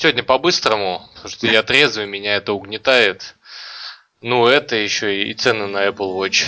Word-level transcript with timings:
сегодня 0.00 0.22
по-быстрому, 0.22 1.06
потому 1.14 1.28
что 1.28 1.46
я 1.46 1.62
трезвый, 1.62 2.06
меня 2.06 2.36
это 2.36 2.54
угнетает. 2.54 3.34
Ну, 4.22 4.46
это 4.46 4.76
еще 4.76 5.24
и 5.24 5.34
цены 5.34 5.66
на 5.66 5.86
Apple 5.86 6.16
Watch. 6.16 6.46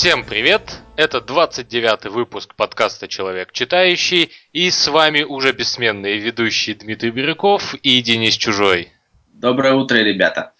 Всем 0.00 0.22
привет! 0.22 0.62
Это 0.94 1.20
29 1.20 2.04
выпуск 2.12 2.54
подкаста 2.54 3.08
«Человек 3.08 3.50
читающий» 3.50 4.30
и 4.52 4.70
с 4.70 4.86
вами 4.86 5.24
уже 5.24 5.50
бессменные 5.50 6.18
ведущие 6.18 6.76
Дмитрий 6.76 7.10
Бирюков 7.10 7.74
и 7.82 8.00
Денис 8.00 8.34
Чужой. 8.34 8.92
Доброе 9.32 9.74
утро, 9.74 9.96
ребята! 9.96 10.52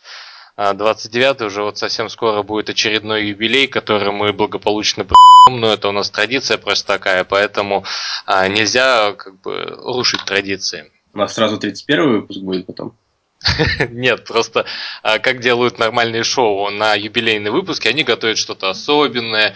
29 0.56 1.40
а, 1.40 1.44
уже 1.44 1.62
вот 1.62 1.78
совсем 1.78 2.08
скоро 2.08 2.42
будет 2.42 2.70
очередной 2.70 3.28
юбилей, 3.28 3.68
который 3.68 4.10
мы 4.10 4.32
благополучно 4.32 5.06
но 5.48 5.72
это 5.72 5.88
у 5.88 5.92
нас 5.92 6.10
традиция 6.10 6.58
просто 6.58 6.94
такая, 6.94 7.22
поэтому 7.22 7.84
а, 8.26 8.48
нельзя 8.48 9.12
как 9.12 9.40
бы 9.40 9.54
рушить 9.84 10.24
традиции. 10.24 10.90
У 11.14 11.18
нас 11.18 11.34
сразу 11.34 11.58
31 11.58 12.10
выпуск 12.10 12.40
будет 12.40 12.66
потом. 12.66 12.96
Нет, 13.90 14.24
просто 14.24 14.64
а, 15.02 15.18
как 15.18 15.40
делают 15.40 15.78
нормальные 15.78 16.24
шоу 16.24 16.70
на 16.70 16.94
юбилейные 16.94 17.50
выпуски, 17.50 17.88
они 17.88 18.02
готовят 18.02 18.38
что-то 18.38 18.70
особенное, 18.70 19.54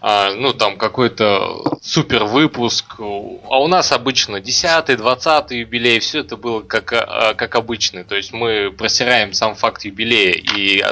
а, 0.00 0.32
ну 0.34 0.52
там 0.52 0.76
какой-то 0.76 1.78
супер 1.82 2.24
выпуск, 2.24 2.96
а 2.98 3.62
у 3.62 3.68
нас 3.68 3.92
обычно 3.92 4.40
10 4.40 4.96
20 4.96 5.50
юбилей, 5.52 6.00
все 6.00 6.20
это 6.20 6.36
было 6.36 6.60
как, 6.60 6.92
а, 6.92 7.34
как 7.34 7.54
обычно, 7.54 8.04
то 8.04 8.16
есть 8.16 8.32
мы 8.32 8.70
просираем 8.70 9.32
сам 9.32 9.54
факт 9.54 9.84
юбилея 9.84 10.32
и 10.32 10.84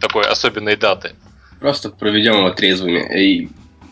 такой 0.00 0.24
особенной 0.24 0.76
даты. 0.76 1.12
Просто 1.60 1.90
проведем 1.90 2.36
его 2.36 2.50
трезвыми. 2.50 3.18
И 3.18 3.48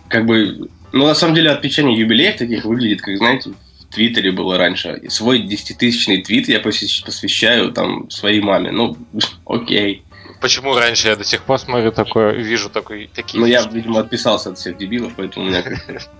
как 0.08 0.26
бы, 0.26 0.68
ну 0.92 1.06
на 1.06 1.14
самом 1.14 1.34
деле 1.34 1.50
отмечание 1.50 1.98
юбилеев 1.98 2.36
таких 2.36 2.64
выглядит, 2.64 3.00
как 3.00 3.16
знаете, 3.16 3.52
Твиттере 3.96 4.30
было 4.30 4.58
раньше. 4.58 5.00
Свой 5.08 5.38
десятитысячный 5.38 6.22
твит 6.22 6.48
я 6.50 6.60
посвящаю 6.60 7.72
там 7.72 8.10
своей 8.10 8.42
маме. 8.42 8.70
Ну, 8.70 8.94
окей. 9.46 10.04
Почему 10.42 10.74
раньше 10.76 11.08
я 11.08 11.16
до 11.16 11.24
сих 11.24 11.44
пор 11.44 11.58
смотрю 11.58 11.92
такое, 11.92 12.32
вижу 12.32 12.68
такой, 12.68 13.08
такие... 13.14 13.40
Ну, 13.40 13.46
я, 13.46 13.62
видимо, 13.62 14.00
отписался 14.00 14.50
от 14.50 14.58
всех 14.58 14.76
дебилов, 14.76 15.14
поэтому 15.16 15.46
у 15.46 15.48
меня 15.48 15.64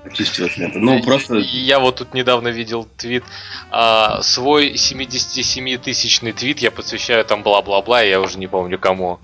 очистилось 0.07 0.57
лента. 0.57 0.79
Ну, 0.79 1.03
просто... 1.03 1.37
Я 1.37 1.81
вот 1.81 1.97
тут 1.97 2.15
недавно 2.15 2.49
видел 2.49 2.89
твит, 2.97 3.25
а, 3.71 4.23
свой 4.23 4.73
77-тысячный 4.73 6.33
твит 6.33 6.61
я 6.61 6.71
посвящаю 6.71 7.27
там 7.27 7.43
бла-бла-бла, 7.43 8.01
я 8.01 8.19
уже 8.23 8.39
не 8.39 8.47
помню 8.47 8.79
кому. 8.79 9.21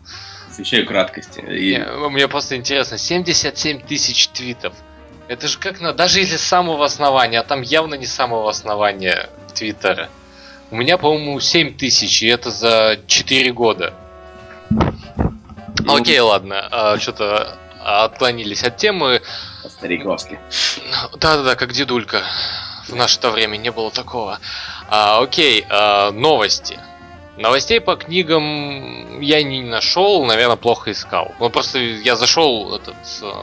Посвящаю 0.48 0.86
краткости. 0.86 1.40
И... 1.40 1.78
Мне 2.10 2.28
просто 2.28 2.56
интересно, 2.56 2.98
77 2.98 3.80
тысяч 3.80 4.28
твитов. 4.28 4.74
Это 5.28 5.48
же 5.48 5.58
как 5.58 5.80
на... 5.80 5.92
Даже 5.92 6.20
если 6.20 6.36
с 6.36 6.42
самого 6.42 6.84
основания, 6.84 7.40
а 7.40 7.44
там 7.44 7.62
явно 7.62 7.94
не 7.94 8.06
с 8.06 8.12
самого 8.12 8.50
основания 8.50 9.28
Твиттера. 9.54 10.08
У 10.70 10.76
меня, 10.76 10.98
по-моему, 10.98 11.38
7 11.38 11.76
тысяч, 11.76 12.22
и 12.22 12.26
это 12.26 12.50
за 12.50 12.98
4 13.06 13.52
года. 13.52 13.94
Ну, 14.70 15.96
Окей, 15.96 16.18
ладно. 16.20 16.68
А, 16.70 16.98
Что-то 16.98 17.58
отклонились 17.84 18.62
от 18.62 18.76
темы. 18.76 19.22
Стариковски. 19.68 20.38
Да-да-да, 21.16 21.56
как 21.56 21.72
дедулька. 21.72 22.22
В 22.88 22.94
наше-то 22.94 23.30
время 23.30 23.56
не 23.56 23.70
было 23.70 23.90
такого. 23.90 24.38
А, 24.88 25.20
окей, 25.20 25.64
а, 25.68 26.10
новости. 26.10 26.78
Новостей 27.36 27.80
по 27.80 27.96
книгам 27.96 29.20
я 29.20 29.42
не 29.42 29.62
нашел, 29.62 30.24
наверное, 30.26 30.56
плохо 30.56 30.92
искал. 30.92 31.32
Ну, 31.40 31.48
просто 31.48 31.78
я 31.78 32.14
зашел 32.14 32.74
этот, 32.74 32.94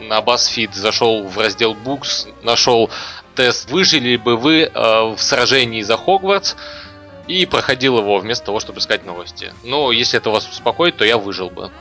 на 0.02 0.20
BuzzFeed, 0.20 0.74
зашел 0.74 1.24
в 1.24 1.38
раздел 1.40 1.74
Books, 1.74 2.32
нашел 2.44 2.92
тест 3.36 3.72
«Выжили 3.72 4.16
бы 4.18 4.38
вы 4.38 4.62
э, 4.62 4.70
в 4.74 5.18
сражении 5.20 5.82
за 5.82 5.98
Хогвартс?» 5.98 6.56
и 7.28 7.46
проходил 7.46 7.98
его 8.00 8.18
вместо 8.18 8.48
того, 8.48 8.60
чтобы 8.60 8.80
искать 8.80 9.06
новости. 9.06 9.54
Но 9.64 9.92
если 9.92 10.18
это 10.18 10.30
вас 10.30 10.48
успокоит, 10.48 10.98
то 10.98 11.06
я 11.06 11.18
выжил 11.18 11.50
бы. 11.50 11.72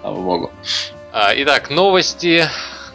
Слава 0.00 0.20
богу. 0.20 0.52
А, 1.12 1.32
итак, 1.34 1.70
новости 1.70 2.48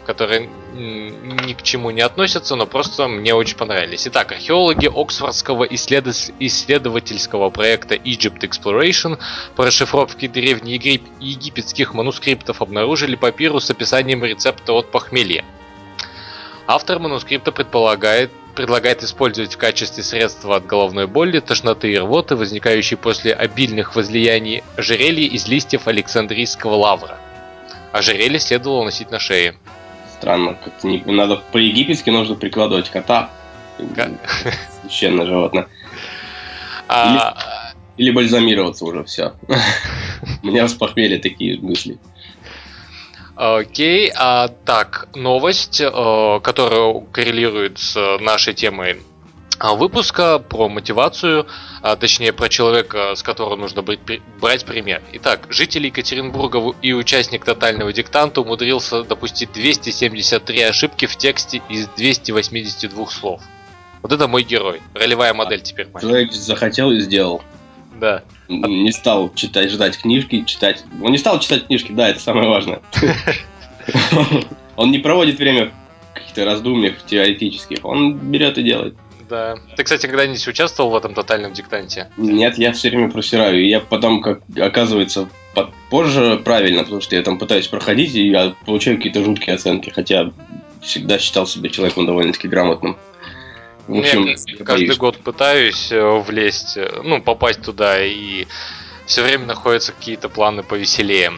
которые 0.08 0.48
ни 0.72 1.52
к 1.52 1.62
чему 1.62 1.90
не 1.90 2.00
относятся, 2.00 2.56
но 2.56 2.64
просто 2.64 3.08
мне 3.08 3.34
очень 3.34 3.58
понравились. 3.58 4.06
Итак, 4.06 4.32
археологи 4.32 4.86
Оксфордского 4.86 5.64
исследовательского 5.64 7.50
проекта 7.50 7.94
Egypt 7.94 8.40
Exploration 8.40 9.18
по 9.54 9.66
расшифровке 9.66 10.26
древнеегипетских 10.26 11.92
манускриптов 11.92 12.62
обнаружили 12.62 13.16
папирус 13.16 13.66
с 13.66 13.70
описанием 13.70 14.24
рецепта 14.24 14.72
от 14.72 14.90
похмелья. 14.90 15.44
Автор 16.66 17.00
манускрипта 17.00 17.52
предполагает, 17.52 18.30
предлагает 18.54 19.02
использовать 19.02 19.56
в 19.56 19.58
качестве 19.58 20.02
средства 20.02 20.56
от 20.56 20.64
головной 20.64 21.06
боли, 21.06 21.40
тошноты 21.40 21.92
и 21.92 21.98
рвоты, 21.98 22.34
возникающей 22.34 22.96
после 22.96 23.34
обильных 23.34 23.94
возлияний 23.94 24.64
ожерелья 24.74 25.28
из 25.28 25.46
листьев 25.48 25.86
Александрийского 25.86 26.76
лавра. 26.76 27.18
Ожерелье 27.92 28.38
следовало 28.38 28.84
носить 28.86 29.10
на 29.10 29.18
шее. 29.18 29.54
Странно, 30.18 30.54
как-то 30.54 30.86
не... 30.86 30.98
надо 31.06 31.36
по-египетски 31.52 32.10
нужно 32.10 32.34
прикладывать 32.34 32.90
кота. 32.90 33.30
Священное 34.82 35.26
животное. 35.26 35.68
А... 36.88 37.72
Или, 37.96 38.08
или 38.08 38.14
бальзамироваться 38.14 38.84
уже 38.84 39.04
все. 39.04 39.34
У 40.42 40.46
меня 40.46 40.66
с 40.66 40.74
похмелья 40.74 41.20
такие 41.20 41.60
мысли. 41.60 41.98
Окей, 43.36 44.10
а, 44.16 44.48
так, 44.48 45.08
новость, 45.14 45.80
э, 45.80 46.40
которая 46.42 47.00
коррелирует 47.12 47.78
с 47.78 48.18
нашей 48.18 48.52
темой 48.54 48.96
выпуска 49.60 50.38
про 50.38 50.68
мотивацию, 50.68 51.46
а, 51.82 51.96
точнее 51.96 52.32
про 52.32 52.48
человека, 52.48 53.14
с 53.14 53.22
которого 53.22 53.56
нужно 53.56 53.82
быть, 53.82 54.00
брать 54.40 54.64
пример. 54.64 55.02
Итак, 55.14 55.46
житель 55.50 55.86
Екатеринбурга 55.86 56.74
и 56.80 56.92
участник 56.92 57.44
тотального 57.44 57.92
диктанта 57.92 58.40
умудрился 58.40 59.02
допустить 59.02 59.52
273 59.52 60.62
ошибки 60.62 61.06
в 61.06 61.16
тексте 61.16 61.60
из 61.68 61.88
282 61.88 63.06
слов. 63.08 63.42
Вот 64.02 64.12
это 64.12 64.28
мой 64.28 64.44
герой. 64.44 64.80
Ролевая 64.94 65.34
модель 65.34 65.60
теперь 65.60 65.88
моя. 65.92 66.00
Человек 66.00 66.32
захотел 66.32 66.92
и 66.92 67.00
сделал. 67.00 67.42
Да. 68.00 68.22
Не 68.48 68.92
стал 68.92 69.34
читать, 69.34 69.70
ждать 69.70 69.98
книжки, 69.98 70.44
читать. 70.44 70.84
Он 71.02 71.10
не 71.10 71.18
стал 71.18 71.40
читать 71.40 71.66
книжки, 71.66 71.92
да, 71.92 72.08
это 72.08 72.20
самое 72.20 72.48
важное. 72.48 72.80
Он 74.76 74.92
не 74.92 74.98
проводит 74.98 75.38
время 75.38 75.72
в 76.12 76.14
каких-то 76.14 76.44
раздумьях 76.44 77.04
теоретических. 77.04 77.84
Он 77.84 78.16
берет 78.16 78.56
и 78.58 78.62
делает. 78.62 78.94
Да. 79.28 79.56
Ты, 79.76 79.84
кстати, 79.84 80.06
когда-нибудь 80.06 80.46
участвовал 80.46 80.90
в 80.90 80.96
этом 80.96 81.14
тотальном 81.14 81.52
диктанте? 81.52 82.10
Нет, 82.16 82.58
я 82.58 82.72
все 82.72 82.90
время 82.90 83.10
просираю. 83.10 83.62
И 83.62 83.68
я 83.68 83.80
потом, 83.80 84.22
как 84.22 84.40
оказывается, 84.56 85.28
позже 85.90 86.40
правильно, 86.44 86.82
потому 86.82 87.00
что 87.00 87.16
я 87.16 87.22
там 87.22 87.38
пытаюсь 87.38 87.68
проходить, 87.68 88.14
и 88.14 88.28
я 88.28 88.54
получаю 88.64 88.96
какие-то 88.96 89.24
жуткие 89.24 89.56
оценки, 89.56 89.90
хотя 89.90 90.32
всегда 90.80 91.18
считал 91.18 91.46
себя 91.46 91.70
человеком 91.70 92.06
довольно-таки 92.06 92.48
грамотным. 92.48 92.96
В 93.86 93.98
общем, 93.98 94.26
я, 94.26 94.32
я 94.32 94.64
каждый 94.64 94.86
боюсь. 94.86 94.98
год 94.98 95.16
пытаюсь 95.16 95.90
э, 95.90 96.18
влезть, 96.20 96.76
э, 96.76 97.00
ну, 97.02 97.22
попасть 97.22 97.62
туда, 97.62 98.04
и 98.04 98.46
все 99.06 99.22
время 99.22 99.46
находятся 99.46 99.92
какие-то 99.92 100.28
планы 100.28 100.62
повеселее. 100.62 101.32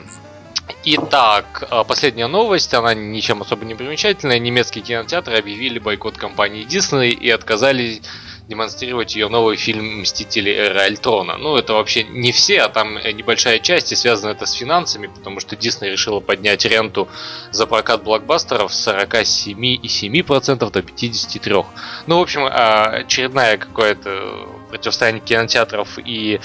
Итак, 0.84 1.64
а, 1.70 1.84
последняя 1.84 2.26
новость, 2.26 2.74
она 2.74 2.94
ничем 2.94 3.42
особо 3.42 3.64
не 3.64 3.74
примечательная. 3.74 4.38
Немецкие 4.38 4.84
кинотеатры 4.84 5.36
объявили 5.36 5.78
бойкот 5.78 6.16
компании 6.16 6.66
Disney 6.66 7.10
и 7.10 7.30
отказались 7.30 8.02
демонстрировать 8.48 9.14
ее 9.14 9.28
новый 9.28 9.56
фильм 9.56 10.00
«Мстители. 10.00 10.52
Эра 10.52 10.80
Альтрона». 10.80 11.36
Ну, 11.38 11.56
это 11.56 11.74
вообще 11.74 12.02
не 12.02 12.32
все, 12.32 12.62
а 12.62 12.68
там 12.68 12.94
небольшая 12.96 13.60
часть, 13.60 13.92
и 13.92 13.96
связано 13.96 14.32
это 14.32 14.44
с 14.44 14.52
финансами, 14.52 15.06
потому 15.06 15.38
что 15.38 15.54
Disney 15.54 15.90
решила 15.90 16.18
поднять 16.18 16.64
ренту 16.64 17.08
за 17.52 17.66
прокат 17.66 18.02
блокбастеров 18.02 18.74
с 18.74 18.88
47,7% 18.88 20.70
до 20.70 20.80
53%. 20.80 21.66
Ну, 22.08 22.18
в 22.18 22.22
общем, 22.22 22.42
а, 22.44 22.86
очередная 22.86 23.56
какое-то 23.56 24.48
противостояние 24.70 25.22
кинотеатров 25.22 25.98
и 25.98 26.40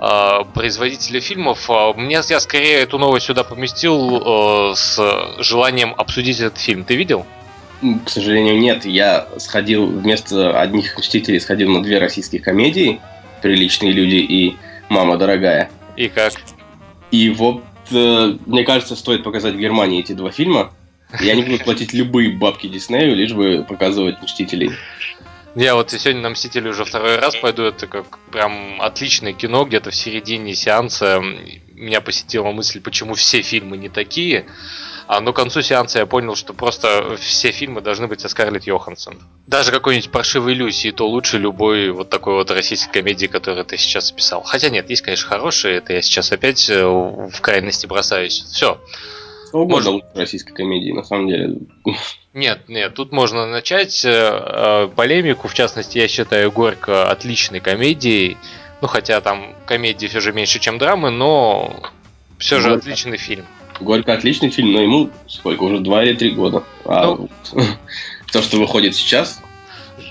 э, 0.00 0.38
производителей 0.54 1.20
фильмов. 1.20 1.68
Мне 1.96 2.20
я 2.28 2.40
скорее 2.40 2.80
эту 2.80 2.98
новость 2.98 3.26
сюда 3.26 3.44
поместил 3.44 4.72
э, 4.72 4.74
с 4.74 4.98
желанием 5.38 5.94
обсудить 5.96 6.40
этот 6.40 6.58
фильм. 6.58 6.84
Ты 6.84 6.96
видел? 6.96 7.26
К 8.04 8.08
сожалению, 8.08 8.58
нет. 8.58 8.86
Я 8.86 9.28
сходил 9.36 9.86
вместо 9.86 10.58
одних 10.58 10.96
Мстителей 10.96 11.40
сходил 11.40 11.70
на 11.70 11.82
две 11.82 11.98
российских 11.98 12.42
комедии 12.42 13.00
«Приличные 13.42 13.92
люди» 13.92 14.16
и 14.16 14.56
«Мама 14.88 15.18
дорогая». 15.18 15.70
И 15.96 16.08
как? 16.08 16.32
И 17.10 17.30
вот, 17.30 17.62
э, 17.90 18.36
мне 18.46 18.64
кажется, 18.64 18.96
стоит 18.96 19.22
показать 19.24 19.54
в 19.54 19.58
Германии 19.58 20.00
эти 20.00 20.12
два 20.12 20.30
фильма. 20.30 20.72
Я 21.20 21.34
не 21.34 21.42
буду 21.42 21.62
платить 21.62 21.92
любые 21.92 22.30
бабки 22.30 22.66
Диснею, 22.66 23.14
лишь 23.14 23.32
бы 23.32 23.64
показывать 23.68 24.20
Мстителей. 24.22 24.72
Я 25.56 25.74
вот 25.74 25.90
сегодня 25.90 26.20
на 26.20 26.28
Мстители 26.28 26.68
уже 26.68 26.84
второй 26.84 27.16
раз 27.16 27.34
пойду, 27.34 27.62
это 27.62 27.86
как 27.86 28.18
прям 28.30 28.82
отличное 28.82 29.32
кино, 29.32 29.64
где-то 29.64 29.90
в 29.90 29.94
середине 29.96 30.54
сеанса 30.54 31.18
меня 31.18 32.02
посетила 32.02 32.52
мысль, 32.52 32.82
почему 32.82 33.14
все 33.14 33.40
фильмы 33.40 33.78
не 33.78 33.88
такие. 33.88 34.44
А, 35.06 35.20
но 35.20 35.32
к 35.32 35.36
концу 35.36 35.62
сеанса 35.62 36.00
я 36.00 36.04
понял, 36.04 36.36
что 36.36 36.52
просто 36.52 37.16
все 37.18 37.52
фильмы 37.52 37.80
должны 37.80 38.06
быть 38.06 38.20
со 38.20 38.28
Скарлетт 38.28 38.66
Йоханссон. 38.66 39.18
Даже 39.46 39.70
какой-нибудь 39.70 40.10
паршивый 40.10 40.52
Люси, 40.52 40.92
то 40.92 41.08
лучше 41.08 41.38
любой 41.38 41.88
вот 41.90 42.10
такой 42.10 42.34
вот 42.34 42.50
российской 42.50 42.92
комедии, 42.92 43.26
которую 43.26 43.64
ты 43.64 43.78
сейчас 43.78 44.12
описал. 44.12 44.42
Хотя 44.42 44.68
нет, 44.68 44.90
есть, 44.90 45.00
конечно, 45.00 45.26
хорошие, 45.26 45.76
это 45.76 45.94
я 45.94 46.02
сейчас 46.02 46.32
опять 46.32 46.68
э, 46.68 46.84
в 46.84 47.40
крайности 47.40 47.86
бросаюсь. 47.86 48.44
Все. 48.52 48.78
Можно 49.64 49.90
лучше 49.90 50.06
российской 50.14 50.52
комедии, 50.52 50.92
на 50.92 51.02
самом 51.02 51.28
деле. 51.28 51.56
Нет, 52.34 52.68
нет, 52.68 52.94
тут 52.94 53.12
можно 53.12 53.46
начать 53.46 54.04
э, 54.04 54.10
э, 54.10 54.88
полемику. 54.94 55.48
В 55.48 55.54
частности, 55.54 55.98
я 55.98 56.08
считаю 56.08 56.52
Горько 56.52 57.10
отличной 57.10 57.60
комедией. 57.60 58.36
Ну, 58.82 58.88
хотя 58.88 59.20
там 59.20 59.54
комедии 59.64 60.06
все 60.06 60.20
же 60.20 60.32
меньше, 60.32 60.58
чем 60.58 60.78
драмы, 60.78 61.10
но 61.10 61.74
все 62.38 62.60
же 62.60 62.68
Горько. 62.68 62.80
отличный 62.80 63.16
фильм. 63.16 63.46
Горько 63.80 64.12
отличный 64.12 64.50
фильм, 64.50 64.72
но 64.72 64.82
ему 64.82 65.10
сколько, 65.28 65.62
уже 65.62 65.78
два 65.78 66.04
или 66.04 66.14
три 66.14 66.30
года. 66.32 66.62
А 66.84 67.06
ну, 67.06 67.28
то, 68.32 68.42
что 68.42 68.58
выходит 68.58 68.94
сейчас... 68.94 69.40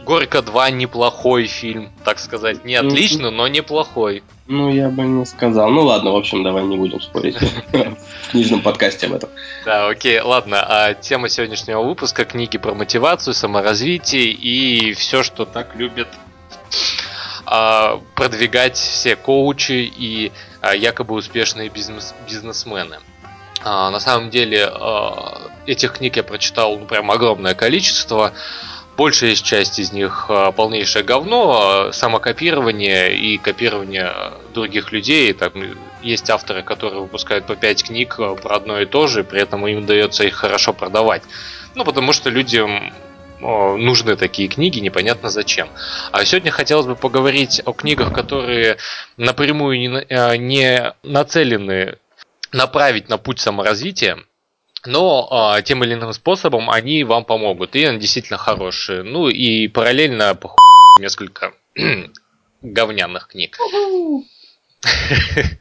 Горько 0.04 0.42
2 0.42 0.72
неплохой 0.72 1.46
фильм, 1.48 1.92
так 2.04 2.20
сказать. 2.20 2.66
Не 2.66 2.82
ну, 2.82 2.88
отличный, 2.88 3.32
но 3.32 3.48
неплохой. 3.48 4.24
Ну, 4.48 4.72
я 4.72 4.90
бы 4.90 5.04
не 5.04 5.26
сказал. 5.26 5.70
Ну 5.70 5.82
ладно, 5.82 6.12
в 6.12 6.16
общем, 6.16 6.44
давай 6.44 6.64
не 6.64 6.78
будем 6.78 7.02
спорить 7.02 7.38
в 7.72 8.32
книжном 8.32 8.62
подкасте 8.62 9.08
об 9.08 9.14
этом. 9.14 9.30
Да, 9.66 9.88
окей, 9.88 10.20
ладно. 10.22 10.64
А 10.68 10.94
тема 10.94 11.30
сегодняшнего 11.30 11.82
выпуска 11.82 12.26
книги 12.26 12.58
про 12.58 12.74
мотивацию, 12.74 13.34
саморазвитие 13.34 14.32
и 14.32 14.94
все, 14.94 15.24
что 15.24 15.46
так 15.46 15.76
любят 15.76 16.08
а, 17.46 18.02
продвигать 18.16 18.76
все 18.76 19.16
коучи 19.16 19.92
и 19.96 20.32
а, 20.62 20.76
якобы 20.76 21.14
успешные 21.14 21.70
бизнес 21.70 22.16
бизнесмены. 22.28 22.98
А, 23.64 23.90
на 23.92 24.00
самом 24.00 24.30
деле 24.30 24.72
этих 25.66 25.94
книг 25.94 26.18
я 26.18 26.24
прочитал 26.24 26.78
ну, 26.78 26.86
прям 26.86 27.12
огромное 27.12 27.54
количество. 27.54 28.34
Большая 28.98 29.36
часть 29.36 29.78
из 29.78 29.92
них 29.92 30.28
а, 30.30 30.52
полнейшее 30.52 31.04
говно, 31.04 31.60
а, 31.60 31.92
самокопирование 31.92 33.18
и 33.18 33.38
копирование 33.38 34.14
других 34.54 34.94
людей. 34.94 35.34
Там 35.34 35.52
есть 36.02 36.30
авторы, 36.30 36.64
которые 36.64 37.02
выпускают 37.02 37.46
по 37.46 37.56
5 37.56 37.84
книг 37.84 38.16
а, 38.20 38.36
про 38.36 38.56
одно 38.56 38.80
и 38.80 38.86
то 38.86 39.08
же, 39.08 39.26
при 39.26 39.42
этом 39.42 39.68
им 39.68 39.80
удается 39.80 40.24
их 40.24 40.36
хорошо 40.36 40.72
продавать. 40.72 41.24
Ну, 41.76 41.84
потому 41.84 42.14
что 42.14 42.30
людям 42.30 42.94
нужны 43.42 44.16
такие 44.16 44.48
книги, 44.48 44.80
непонятно 44.80 45.30
зачем. 45.30 45.68
А 46.14 46.24
сегодня 46.24 46.52
хотелось 46.52 46.86
бы 46.86 46.96
поговорить 46.96 47.62
о 47.66 47.74
книгах, 47.74 48.14
которые 48.14 48.78
напрямую 49.18 49.78
не, 49.78 50.38
не 50.38 50.94
нацелены 51.04 51.98
направить 52.54 53.10
на 53.10 53.18
путь 53.18 53.42
саморазвития, 53.42 54.20
но 54.86 55.56
э, 55.58 55.64
тем 55.64 55.84
или 55.84 55.94
иным 55.94 56.14
способом 56.14 56.70
они 56.70 57.04
вам 57.04 57.26
помогут, 57.26 57.76
и 57.76 57.84
они 57.86 58.00
действительно 58.00 58.38
хорошие. 58.38 59.04
Ну 59.04 59.28
и 59.28 59.68
параллельно 59.68 60.36
по 60.36 60.56
несколько 61.00 61.54
говняных 62.62 63.28
книг. 63.28 63.58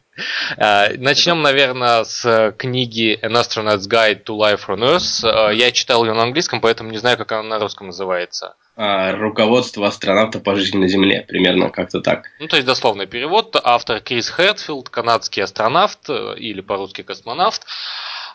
А, 0.59 0.91
Начнем, 0.97 1.43
наверное, 1.43 2.05
с 2.05 2.55
книги 2.56 3.19
An 3.23 3.32
Astronaut's 3.32 3.88
Guide 3.88 4.25
to 4.25 4.38
Life 4.38 4.69
on 4.69 4.79
Earth. 4.79 5.25
А, 5.25 5.50
я 5.50 5.73
читал 5.73 6.05
ее 6.05 6.12
на 6.12 6.23
английском, 6.23 6.61
поэтому 6.61 6.91
не 6.91 6.99
знаю, 6.99 7.19
как 7.19 7.32
она 7.32 7.43
на 7.43 7.59
русском 7.59 7.88
называется. 7.88 8.55
Руководство 8.76 9.87
астронавта 9.87 10.41
по 10.41 10.55
жизни 10.56 10.79
на 10.79 10.88
Земле, 10.88 11.25
примерно 11.26 11.71
как-то 11.71 12.00
так. 12.00 12.26
Ну, 12.41 12.49
то 12.49 12.56
есть 12.56 12.67
дословный 12.67 13.06
перевод. 13.06 13.56
Автор 13.62 14.00
Крис 14.00 14.29
Хэтфилд, 14.31 14.88
канадский 14.88 15.43
астронавт 15.44 16.09
э, 16.09 16.35
или 16.38 16.61
по-русски 16.61 17.03
космонавт. 17.03 17.67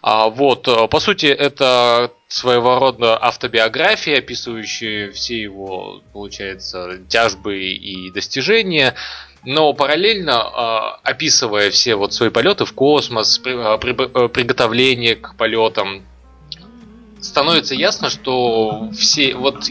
А, 0.02 0.30
вот, 0.30 0.68
э, 0.68 0.88
по 0.88 1.00
сути, 1.00 1.26
это 1.26 2.12
своего 2.28 2.96
автобиография, 3.22 4.20
описывающая 4.20 5.12
все 5.12 5.42
его, 5.42 6.02
получается, 6.14 7.00
тяжбы 7.10 7.60
и 7.60 8.12
достижения, 8.12 8.96
но 9.44 9.74
параллельно 9.74 10.42
а, 10.42 11.00
описывая 11.04 11.72
все 11.72 11.96
вот 11.96 12.14
свои 12.14 12.30
полеты 12.30 12.66
в 12.66 12.74
космос, 12.74 13.42
а, 13.46 13.78
приготовление 13.78 15.16
к 15.16 15.36
полетам, 15.36 16.04
становится 17.22 17.76
ясно, 17.76 18.10
что 18.10 18.90
все 18.98 19.36
вот 19.36 19.68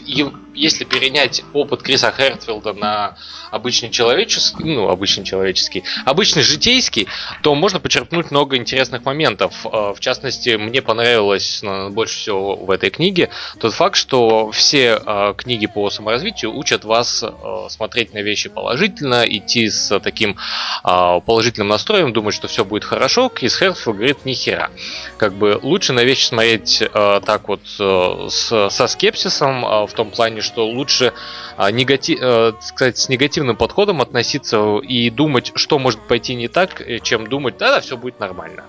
если 0.59 0.83
перенять 0.83 1.43
опыт 1.53 1.81
Криса 1.81 2.13
Хертфилда 2.15 2.73
на 2.73 3.15
обычный 3.49 3.89
человеческий, 3.89 4.63
ну, 4.63 4.89
обычный 4.89 5.23
человеческий, 5.23 5.83
обычный 6.05 6.43
житейский, 6.43 7.07
то 7.41 7.55
можно 7.55 7.79
почерпнуть 7.79 8.29
много 8.31 8.57
интересных 8.57 9.05
моментов. 9.05 9.65
Э, 9.65 9.93
в 9.95 9.99
частности, 9.99 10.57
мне 10.57 10.81
понравилось 10.81 11.61
ну, 11.63 11.89
больше 11.89 12.17
всего 12.17 12.55
в 12.57 12.69
этой 12.71 12.89
книге 12.89 13.29
тот 13.59 13.73
факт, 13.73 13.95
что 13.95 14.51
все 14.51 15.01
э, 15.03 15.33
книги 15.37 15.65
по 15.65 15.89
саморазвитию 15.89 16.53
учат 16.53 16.83
вас 16.83 17.23
э, 17.23 17.67
смотреть 17.69 18.13
на 18.13 18.19
вещи 18.19 18.49
положительно, 18.49 19.23
идти 19.25 19.69
с 19.69 19.97
таким 19.99 20.37
положительным 20.83 21.69
настроем, 21.69 22.13
думать, 22.13 22.33
что 22.33 22.47
все 22.47 22.65
будет 22.65 22.83
хорошо. 22.83 23.29
Крис 23.29 23.57
Хертфилд 23.57 23.95
говорит, 23.95 24.25
ни 24.25 24.33
хера. 24.33 24.69
Как 25.17 25.33
бы 25.33 25.59
лучше 25.61 25.93
на 25.93 26.03
вещи 26.03 26.25
смотреть 26.25 26.83
так 26.93 27.47
вот 27.47 27.61
со 27.67 28.87
скепсисом, 28.87 29.61
в 29.87 29.91
том 29.93 30.11
плане, 30.11 30.41
что 30.49 30.67
лучше 30.67 31.13
а, 31.57 31.71
негатив, 31.71 32.19
э, 32.21 32.53
сказать, 32.61 32.97
с 32.97 33.07
негативным 33.07 33.55
подходом 33.55 34.01
относиться 34.01 34.79
и 34.79 35.09
думать, 35.09 35.51
что 35.55 35.79
может 35.79 36.01
пойти 36.01 36.35
не 36.35 36.47
так, 36.47 36.81
э, 36.81 36.99
чем 36.99 37.27
думать, 37.27 37.57
да, 37.57 37.71
да, 37.71 37.79
все 37.79 37.95
будет 37.95 38.19
нормально. 38.19 38.63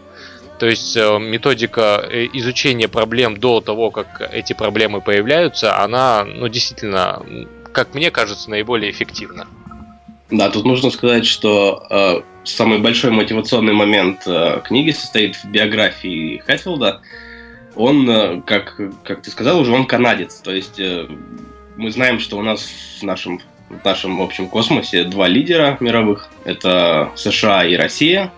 То 0.58 0.66
есть 0.66 0.96
э, 0.96 1.18
методика 1.18 2.06
изучения 2.34 2.86
проблем 2.86 3.38
до 3.38 3.60
того, 3.60 3.90
как 3.90 4.20
эти 4.32 4.52
проблемы 4.52 5.00
появляются, 5.00 5.82
она, 5.82 6.24
ну, 6.24 6.48
действительно, 6.48 7.24
как 7.72 7.94
мне 7.94 8.10
кажется, 8.10 8.50
наиболее 8.50 8.90
эффективна. 8.90 9.48
Да, 10.30 10.48
тут 10.48 10.64
нужно 10.64 10.90
сказать, 10.90 11.26
что 11.26 11.86
э, 11.90 12.20
самый 12.44 12.78
большой 12.78 13.10
мотивационный 13.10 13.72
момент 13.72 14.22
э, 14.26 14.60
книги 14.64 14.90
состоит 14.92 15.36
в 15.36 15.46
биографии 15.46 16.42
Хэтфилда. 16.46 17.00
Он, 17.74 18.08
э, 18.08 18.42
как, 18.42 18.80
как 19.02 19.22
ты 19.22 19.30
сказал, 19.30 19.60
уже 19.60 19.72
он 19.72 19.86
канадец, 19.86 20.36
то 20.36 20.52
есть 20.52 20.78
э, 20.78 21.08
мы 21.80 21.90
знаем, 21.90 22.20
что 22.20 22.36
у 22.36 22.42
нас 22.42 22.70
в 23.00 23.02
нашем, 23.02 23.40
в 23.70 23.84
нашем 23.84 24.20
общем 24.20 24.48
космосе 24.48 25.04
два 25.04 25.26
лидера 25.28 25.78
мировых. 25.80 26.28
Это 26.44 27.10
США 27.16 27.64
и 27.64 27.74
Россия. 27.74 28.30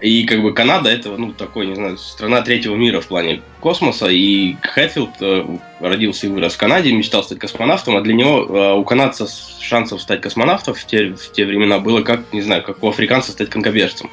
И 0.00 0.24
как 0.24 0.40
бы 0.40 0.54
Канада 0.54 0.88
это, 0.88 1.10
ну, 1.10 1.34
такой, 1.34 1.66
не 1.66 1.74
знаю, 1.74 1.98
страна 1.98 2.40
третьего 2.40 2.74
мира 2.74 3.02
в 3.02 3.06
плане 3.06 3.42
космоса. 3.60 4.08
И 4.08 4.56
Хэтфилд 4.62 5.10
э, 5.20 5.44
родился 5.80 6.26
и 6.26 6.30
вырос 6.30 6.54
в 6.54 6.56
Канаде, 6.56 6.90
мечтал 6.92 7.22
стать 7.22 7.38
космонавтом, 7.38 7.96
а 7.96 8.00
для 8.00 8.14
него 8.14 8.46
э, 8.46 8.72
у 8.78 8.84
канадцев 8.84 9.28
шансов 9.60 10.00
стать 10.00 10.22
космонавтом 10.22 10.72
в 10.72 10.82
те, 10.86 11.12
в 11.12 11.32
те 11.32 11.44
времена 11.44 11.78
было 11.78 12.00
как, 12.00 12.32
не 12.32 12.40
знаю, 12.40 12.62
как 12.62 12.82
у 12.82 12.88
африканца 12.88 13.32
стать 13.32 13.50
конкобежцем. 13.50 14.10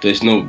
То 0.00 0.08
есть, 0.08 0.24
ну, 0.24 0.44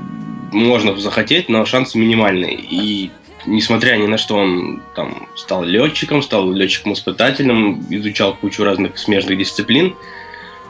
можно 0.52 0.98
захотеть, 0.98 1.50
но 1.50 1.64
шансы 1.66 2.00
минимальные. 2.00 2.56
И 2.56 3.12
несмотря 3.46 3.96
ни 3.96 4.08
на 4.08 4.18
что, 4.18 4.36
он 4.36 4.82
там 4.96 5.28
стал 5.36 5.64
летчиком, 5.64 6.22
стал 6.22 6.52
летчиком-испытателем, 6.52 7.86
изучал 7.90 8.36
кучу 8.36 8.64
разных 8.64 8.98
смежных 8.98 9.38
дисциплин. 9.38 9.96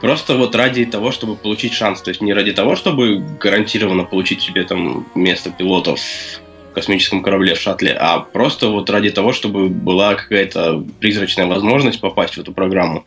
Просто 0.00 0.36
вот 0.36 0.54
ради 0.54 0.84
того, 0.84 1.10
чтобы 1.10 1.36
получить 1.36 1.72
шанс. 1.72 2.02
То 2.02 2.10
есть 2.10 2.20
не 2.20 2.34
ради 2.34 2.52
того, 2.52 2.76
чтобы 2.76 3.18
гарантированно 3.40 4.04
получить 4.04 4.42
себе 4.42 4.64
там 4.64 5.06
место 5.14 5.50
пилота 5.50 5.96
в 5.96 6.40
космическом 6.74 7.22
корабле 7.22 7.54
в 7.54 7.60
шаттле, 7.60 7.96
а 7.98 8.20
просто 8.20 8.68
вот 8.68 8.90
ради 8.90 9.10
того, 9.10 9.32
чтобы 9.32 9.70
была 9.70 10.14
какая-то 10.14 10.84
призрачная 11.00 11.46
возможность 11.46 12.00
попасть 12.00 12.34
в 12.34 12.38
эту 12.38 12.52
программу. 12.52 13.06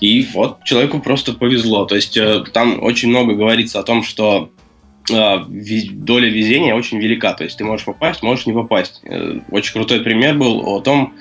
И 0.00 0.26
вот 0.34 0.62
человеку 0.64 1.00
просто 1.00 1.32
повезло. 1.32 1.86
То 1.86 1.96
есть 1.96 2.16
э, 2.18 2.44
там 2.52 2.82
очень 2.82 3.08
много 3.08 3.34
говорится 3.34 3.80
о 3.80 3.82
том, 3.82 4.02
что 4.02 4.50
доля 5.10 6.28
везения 6.28 6.74
очень 6.74 6.98
велика. 6.98 7.32
То 7.34 7.44
есть 7.44 7.58
ты 7.58 7.64
можешь 7.64 7.86
попасть, 7.86 8.22
можешь 8.22 8.46
не 8.46 8.52
попасть. 8.52 9.00
Э, 9.04 9.40
очень 9.50 9.72
крутой 9.72 10.00
пример 10.00 10.34
был 10.36 10.66
о 10.66 10.80
том, 10.80 11.14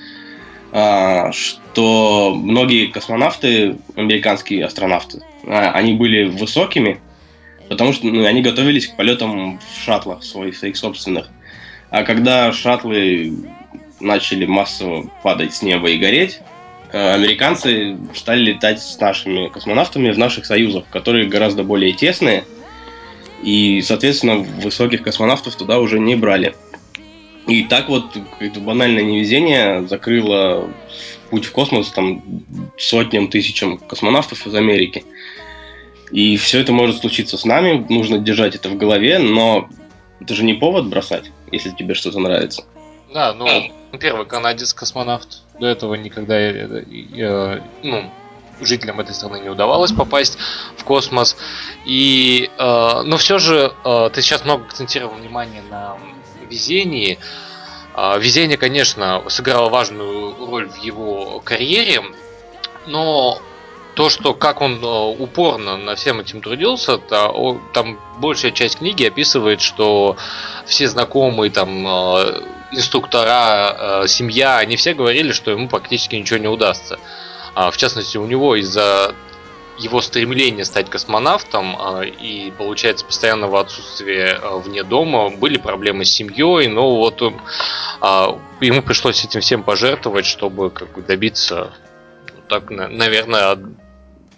а, 0.72 1.32
что 1.32 2.36
многие 2.36 2.88
космонавты, 2.88 3.78
американские 3.96 4.66
астронавты, 4.66 5.22
а, 5.46 5.72
они 5.72 5.94
были 5.94 6.26
высокими, 6.26 7.00
потому 7.70 7.94
что 7.94 8.08
ну, 8.08 8.26
они 8.26 8.42
готовились 8.42 8.88
к 8.88 8.96
полетам 8.98 9.60
в 9.60 9.84
шаттлах 9.86 10.24
своих, 10.24 10.58
своих 10.58 10.76
собственных. 10.76 11.30
А 11.90 12.04
когда 12.04 12.52
шаттлы 12.52 13.34
начали 14.02 14.46
массово 14.46 15.10
падать 15.24 15.56
с 15.56 15.62
неба 15.62 15.90
и 15.90 15.98
гореть, 15.98 16.42
э, 16.92 17.14
американцы 17.14 17.98
стали 18.14 18.52
летать 18.52 18.82
с 18.82 19.00
нашими 19.00 19.48
космонавтами 19.48 20.12
в 20.12 20.18
наших 20.18 20.46
союзах, 20.46 20.84
которые 20.90 21.28
гораздо 21.28 21.64
более 21.64 21.94
тесные– 21.94 22.44
и, 23.44 23.82
соответственно, 23.82 24.38
высоких 24.38 25.04
космонавтов 25.04 25.56
туда 25.56 25.80
уже 25.80 26.00
не 26.00 26.16
брали. 26.16 26.56
И 27.48 27.64
так 27.64 27.88
вот 27.88 28.18
это 28.40 28.60
банальное 28.60 29.04
невезение 29.04 29.88
закрыло 29.88 30.70
путь 31.30 31.46
в 31.46 31.52
космос 31.52 31.92
там 31.92 32.44
сотням, 32.78 33.30
тысячам 33.30 33.78
космонавтов 33.78 34.46
из 34.46 34.56
Америки. 34.56 35.06
И 36.12 36.38
все 36.38 36.60
это 36.60 36.72
может 36.72 37.00
случиться 37.00 37.38
с 37.38 37.46
нами, 37.46 37.86
нужно 37.90 38.18
держать 38.18 38.56
это 38.56 38.70
в 38.70 38.78
голове, 38.78 39.20
но 39.20 39.70
это 40.20 40.34
же 40.36 40.44
не 40.44 40.54
повод 40.54 40.88
бросать, 40.88 41.32
если 41.52 41.70
тебе 41.72 41.94
что-то 41.94 42.20
нравится. 42.20 42.64
Да, 43.14 43.34
ну, 43.34 43.48
первый 44.00 44.26
канадец-космонавт. 44.26 45.44
До 45.60 45.68
этого 45.68 45.96
никогда 45.96 46.40
я, 46.40 46.84
я, 46.90 47.64
ну, 47.84 48.12
жителям 48.62 49.00
этой 49.00 49.14
страны 49.14 49.40
не 49.40 49.50
удавалось 49.50 49.92
попасть 49.92 50.38
в 50.78 50.84
космос. 50.84 51.38
И, 51.86 52.50
э, 52.58 53.02
но 53.04 53.18
все 53.18 53.40
же 53.40 53.74
э, 53.84 54.10
ты 54.14 54.22
сейчас 54.22 54.44
много 54.46 54.66
акцентировал 54.66 55.16
внимание 55.16 55.62
на 55.62 55.98
везении. 56.50 57.20
Э, 57.96 58.20
везение, 58.20 58.58
конечно, 58.58 59.24
сыграло 59.28 59.70
важную 59.70 60.36
роль 60.46 60.70
в 60.70 60.78
его 60.78 61.42
карьере, 61.44 62.02
но 62.86 63.42
то, 63.98 64.12
что 64.12 64.36
как 64.36 64.62
он 64.62 64.80
э, 64.84 64.88
упорно 65.20 65.76
на 65.76 65.96
всем 65.96 66.20
этим 66.20 66.40
трудился, 66.40 67.00
то, 67.00 67.60
там 67.74 68.00
большая 68.20 68.52
часть 68.52 68.78
книги 68.78 69.04
описывает, 69.04 69.60
что 69.60 70.18
все 70.68 70.88
знакомые 70.88 71.50
там 71.50 71.88
э, 71.88 72.44
инструктора, 72.74 74.04
э, 74.04 74.08
семья, 74.08 74.58
они 74.58 74.76
все 74.76 74.94
говорили, 74.94 75.32
что 75.32 75.50
ему 75.50 75.68
практически 75.68 76.16
ничего 76.16 76.38
не 76.38 76.48
удастся. 76.48 77.00
А, 77.58 77.72
в 77.72 77.78
частности, 77.78 78.18
у 78.18 78.28
него 78.28 78.56
из-за 78.56 79.16
его 79.80 80.00
стремления 80.02 80.64
стать 80.64 80.92
космонавтом 80.92 81.76
и, 82.04 82.54
получается, 82.56 83.04
постоянного 83.04 83.60
отсутствия 83.60 84.40
вне 84.64 84.84
дома 84.84 85.32
были 85.32 85.58
проблемы 85.58 86.06
с 86.06 86.12
семьей, 86.12 86.68
но 86.68 86.98
вот 86.98 87.20
а, 88.00 88.40
ему 88.62 88.84
пришлось 88.84 89.26
этим 89.26 89.42
всем 89.42 89.64
пожертвовать, 89.64 90.28
чтобы 90.28 90.70
как 90.70 90.94
бы 90.94 91.02
добиться 91.02 91.74
так, 92.48 92.70
наверное, 92.70 93.58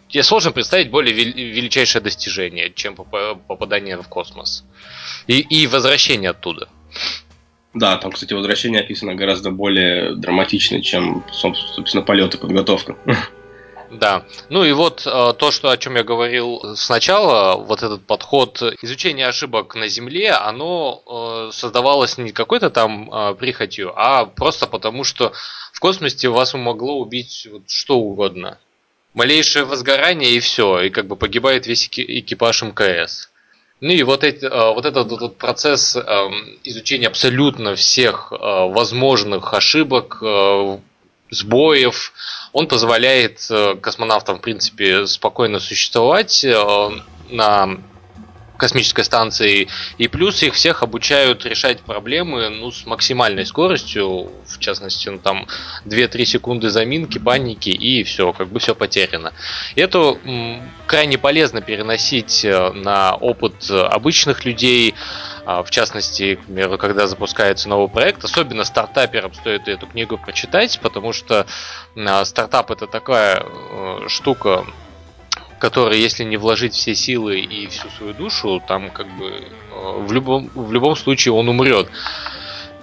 Тебе 0.07 0.23
сложно 0.23 0.51
представить 0.51 0.89
более 0.89 1.13
величайшее 1.13 2.01
достижение, 2.01 2.73
чем 2.73 2.95
попадание 2.95 3.95
в 3.97 4.07
космос. 4.07 4.63
И, 5.27 5.39
и 5.39 5.67
возвращение 5.67 6.31
оттуда. 6.31 6.67
Да, 7.73 7.97
там, 7.97 8.11
кстати, 8.11 8.33
возвращение 8.33 8.81
описано 8.81 9.15
гораздо 9.15 9.51
более 9.51 10.15
драматично, 10.15 10.81
чем, 10.81 11.23
собственно, 11.31 12.03
полет 12.03 12.35
и 12.35 12.37
подготовка. 12.37 12.95
Да. 13.91 14.23
Ну 14.49 14.63
и 14.63 14.71
вот 14.71 15.07
э, 15.07 15.33
то, 15.35 15.49
что, 15.49 15.71
о 15.71 15.77
чем 15.77 15.95
я 15.95 16.03
говорил 16.03 16.75
сначала, 16.75 17.55
вот 17.55 17.81
этот 17.81 18.05
подход 18.05 18.61
изучения 18.83 19.25
ошибок 19.25 19.73
на 19.73 19.87
Земле, 19.87 20.33
оно 20.33 21.01
э, 21.07 21.51
создавалось 21.51 22.19
не 22.19 22.31
какой-то 22.31 22.69
там 22.69 23.11
э, 23.11 23.33
прихотью, 23.33 23.91
а 23.95 24.25
просто 24.27 24.67
потому, 24.67 25.03
что 25.03 25.33
в 25.73 25.79
космосе 25.79 26.29
вас 26.29 26.53
могло 26.53 26.99
убить 26.99 27.47
вот 27.51 27.63
что 27.67 27.97
угодно 27.97 28.59
малейшее 29.13 29.65
возгорание 29.65 30.31
и 30.31 30.39
все, 30.39 30.81
и 30.81 30.89
как 30.89 31.07
бы 31.07 31.15
погибает 31.15 31.67
весь 31.67 31.87
экипаж 31.87 32.63
МКС. 32.63 33.29
Ну 33.81 33.91
и 33.91 34.03
вот, 34.03 34.23
эти, 34.23 34.45
э, 34.45 34.73
вот 34.73 34.85
этот 34.85 35.09
вот 35.09 35.37
процесс 35.37 35.95
эм, 35.95 36.59
изучения 36.63 37.07
абсолютно 37.07 37.75
всех 37.75 38.31
э, 38.31 38.35
возможных 38.35 39.53
ошибок, 39.53 40.19
э, 40.21 40.77
сбоев, 41.31 42.11
он 42.51 42.67
позволяет 42.67 43.47
космонавтам, 43.81 44.39
в 44.39 44.41
принципе, 44.41 45.05
спокойно 45.05 45.59
существовать 45.59 46.43
на 47.29 47.77
космической 48.59 49.03
станции. 49.03 49.67
И 49.97 50.07
плюс 50.07 50.43
их 50.43 50.53
всех 50.53 50.83
обучают 50.83 51.45
решать 51.45 51.81
проблемы 51.81 52.49
ну, 52.49 52.71
с 52.71 52.85
максимальной 52.85 53.45
скоростью, 53.45 54.29
в 54.45 54.59
частности, 54.59 55.09
ну, 55.09 55.17
там 55.17 55.47
2-3 55.85 56.25
секунды 56.25 56.69
заминки, 56.69 57.17
паники, 57.17 57.69
и 57.69 58.03
все, 58.03 58.33
как 58.33 58.49
бы 58.49 58.59
все 58.59 58.75
потеряно. 58.75 59.33
И 59.75 59.81
это 59.81 60.17
м, 60.23 60.61
крайне 60.85 61.17
полезно 61.17 61.61
переносить 61.61 62.45
э, 62.45 62.71
на 62.73 63.15
опыт 63.15 63.71
обычных 63.71 64.45
людей, 64.45 64.93
а, 65.45 65.63
в 65.63 65.71
частности, 65.71 66.35
к 66.35 66.45
примеру, 66.45 66.77
когда 66.77 67.07
запускается 67.07 67.69
новый 67.69 67.89
проект, 67.89 68.23
особенно 68.23 68.63
стартаперам 68.63 69.33
стоит 69.33 69.67
эту 69.67 69.87
книгу 69.87 70.17
прочитать, 70.17 70.79
потому 70.79 71.13
что 71.13 71.47
а, 71.95 72.25
стартап 72.25 72.69
это 72.69 72.85
такая 72.85 73.43
э, 73.43 74.05
штука, 74.09 74.65
который, 75.59 75.99
если 75.99 76.23
не 76.23 76.37
вложить 76.37 76.73
все 76.73 76.95
силы 76.95 77.41
и 77.41 77.67
всю 77.67 77.89
свою 77.89 78.13
душу, 78.13 78.63
там 78.65 78.89
как 78.89 79.07
бы 79.17 79.29
э, 79.29 79.99
в 79.99 80.11
любом, 80.11 80.49
в 80.55 80.71
любом 80.71 80.95
случае 80.95 81.33
он 81.33 81.49
умрет. 81.49 81.89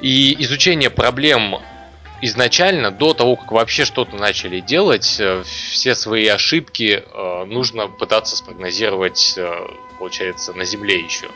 И 0.00 0.36
изучение 0.40 0.90
проблем 0.90 1.56
изначально, 2.20 2.90
до 2.90 3.14
того, 3.14 3.36
как 3.36 3.50
вообще 3.52 3.84
что-то 3.84 4.16
начали 4.16 4.60
делать, 4.60 5.16
э, 5.18 5.42
все 5.70 5.94
свои 5.94 6.26
ошибки 6.26 7.02
э, 7.02 7.44
нужно 7.46 7.88
пытаться 7.88 8.36
спрогнозировать, 8.36 9.38
получается, 9.98 10.52
на 10.52 10.64
Земле 10.64 11.00
еще. 11.00 11.28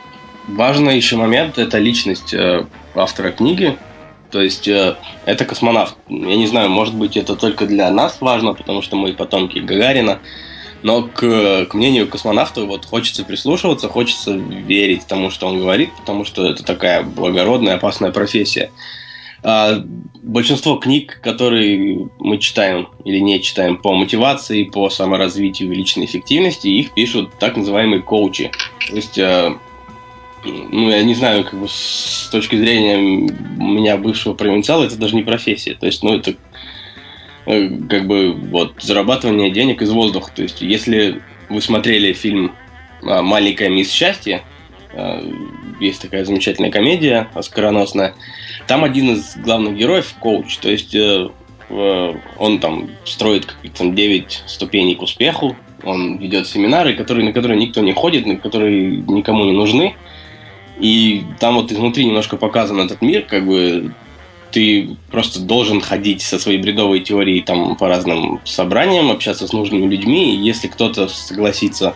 Важный 0.46 0.96
еще 0.96 1.16
момент– 1.16 1.58
это 1.58 1.78
личность 1.78 2.34
автора 2.94 3.30
книги. 3.30 3.78
То 4.30 4.40
есть 4.40 4.68
это 4.68 5.44
космонавт. 5.44 5.96
Я 6.08 6.36
не 6.36 6.46
знаю, 6.46 6.70
может 6.70 6.94
быть, 6.94 7.16
это 7.16 7.34
только 7.34 7.66
для 7.66 7.90
нас 7.90 8.18
важно, 8.20 8.54
потому 8.54 8.80
что 8.80 8.96
мы 8.96 9.12
потомки 9.12 9.58
Гагарина. 9.58 10.20
Но 10.82 11.02
к, 11.02 11.66
к 11.66 11.74
мнению 11.74 12.08
космонавта 12.08 12.64
вот 12.64 12.86
хочется 12.86 13.24
прислушиваться, 13.24 13.88
хочется 13.88 14.32
верить 14.32 15.06
тому, 15.06 15.30
что 15.30 15.46
он 15.46 15.58
говорит, 15.58 15.92
потому 15.94 16.24
что 16.24 16.48
это 16.48 16.64
такая 16.64 17.02
благородная, 17.02 17.74
опасная 17.74 18.12
профессия. 18.12 18.70
А 19.42 19.82
большинство 20.22 20.76
книг, 20.76 21.20
которые 21.22 22.08
мы 22.18 22.38
читаем 22.38 22.88
или 23.04 23.18
не 23.18 23.42
читаем 23.42 23.78
по 23.78 23.94
мотивации, 23.94 24.64
по 24.64 24.90
саморазвитию 24.90 25.72
и 25.72 25.74
личной 25.74 26.04
эффективности, 26.04 26.68
их 26.68 26.92
пишут 26.92 27.30
так 27.38 27.56
называемые 27.56 28.02
коучи. 28.02 28.50
То 28.88 28.96
есть, 28.96 29.18
а, 29.18 29.58
ну, 30.44 30.90
я 30.90 31.02
не 31.02 31.14
знаю, 31.14 31.44
как 31.44 31.58
бы 31.58 31.68
с 31.68 32.28
точки 32.30 32.56
зрения 32.56 32.98
меня, 32.98 33.96
бывшего 33.96 34.34
провинциала, 34.34 34.84
это 34.84 34.96
даже 34.96 35.16
не 35.16 35.22
профессия. 35.22 35.74
То 35.74 35.86
есть, 35.86 36.02
ну, 36.02 36.14
это 36.14 36.34
как 37.44 38.06
бы 38.06 38.32
вот 38.32 38.74
зарабатывание 38.80 39.50
денег 39.50 39.82
из 39.82 39.90
воздуха. 39.90 40.30
То 40.34 40.42
есть, 40.42 40.60
если 40.60 41.22
вы 41.48 41.60
смотрели 41.60 42.12
фильм 42.12 42.52
а, 43.02 43.22
«Маленькая 43.22 43.68
мисс 43.68 43.90
счастье», 43.90 44.42
а, 44.92 45.22
есть 45.80 46.02
такая 46.02 46.24
замечательная 46.24 46.70
комедия 46.70 47.28
оскароносная, 47.34 48.14
там 48.66 48.84
один 48.84 49.14
из 49.14 49.36
главных 49.36 49.76
героев 49.76 50.14
коуч, 50.20 50.58
то 50.58 50.70
есть 50.70 50.94
э, 50.94 51.28
он 51.70 52.58
там 52.58 52.90
строит 53.04 53.56
там 53.76 53.94
9 53.94 54.42
ступеней 54.46 54.94
к 54.96 55.02
успеху, 55.02 55.56
он 55.82 56.18
ведет 56.18 56.46
семинары, 56.46 56.94
которые, 56.94 57.24
на 57.24 57.32
которые 57.32 57.58
никто 57.58 57.80
не 57.80 57.92
ходит, 57.92 58.26
на 58.26 58.36
которые 58.36 58.98
никому 58.98 59.44
не 59.44 59.52
нужны. 59.52 59.94
И 60.78 61.24
там 61.38 61.56
вот 61.56 61.72
изнутри 61.72 62.04
немножко 62.04 62.36
показан 62.36 62.80
этот 62.80 63.02
мир, 63.02 63.22
как 63.22 63.46
бы 63.46 63.92
ты 64.52 64.96
просто 65.10 65.40
должен 65.40 65.80
ходить 65.80 66.22
со 66.22 66.38
своей 66.38 66.58
бредовой 66.58 67.00
теорией 67.00 67.42
там 67.42 67.76
по 67.76 67.88
разным 67.88 68.40
собраниям, 68.44 69.10
общаться 69.10 69.46
с 69.46 69.52
нужными 69.52 69.86
людьми, 69.86 70.34
и 70.34 70.38
если 70.38 70.68
кто-то 70.68 71.08
согласится 71.08 71.94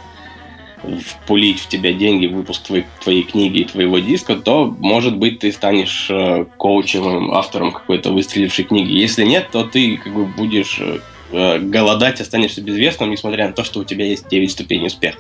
впулить 1.05 1.61
в 1.61 1.69
тебя 1.69 1.93
деньги 1.93 2.27
в 2.27 2.35
выпуск 2.35 2.63
твоей, 2.63 2.85
твоей 3.03 3.23
книги 3.23 3.61
и 3.61 3.65
твоего 3.65 3.99
диска, 3.99 4.37
то, 4.37 4.67
может 4.67 5.17
быть, 5.17 5.39
ты 5.41 5.53
станешь 5.53 6.09
э, 6.11 6.45
коучем, 6.57 7.33
автором 7.33 7.73
какой-то 7.73 8.13
выстрелившей 8.13 8.65
книги. 8.65 8.93
Если 8.93 9.25
нет, 9.25 9.49
то 9.51 9.65
ты 9.65 9.97
как 9.97 10.15
бы 10.15 10.27
будешь 10.27 10.81
э, 10.81 11.59
голодать, 11.59 12.21
останешься 12.21 12.61
безвестным, 12.61 13.11
несмотря 13.11 13.47
на 13.47 13.55
то, 13.55 13.65
что 13.65 13.81
у 13.81 13.85
тебя 13.85 14.05
есть 14.05 14.29
9 14.29 14.51
ступеней 14.51 14.87
успеха. 14.87 15.19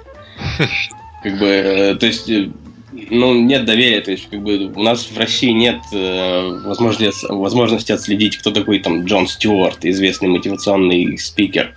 Как 1.23 1.39
бы, 1.39 1.47
э, 1.47 1.95
то 1.95 2.05
есть 2.05 2.31
ну, 3.11 3.35
нет 3.35 3.65
доверия, 3.65 4.01
то 4.01 4.13
есть, 4.13 4.29
как 4.31 4.41
бы, 4.41 4.73
у 4.75 4.83
нас 4.83 5.05
в 5.05 5.19
России 5.19 5.51
нет 5.51 5.81
э, 5.93 6.61
возможности, 6.65 7.27
возможности 7.29 7.93
отследить, 7.93 8.37
кто 8.39 8.51
такой 8.51 8.79
там 8.79 9.05
Джон 9.05 9.27
Стюарт, 9.27 9.85
известный 9.85 10.29
мотивационный 10.29 11.19
спикер. 11.19 11.75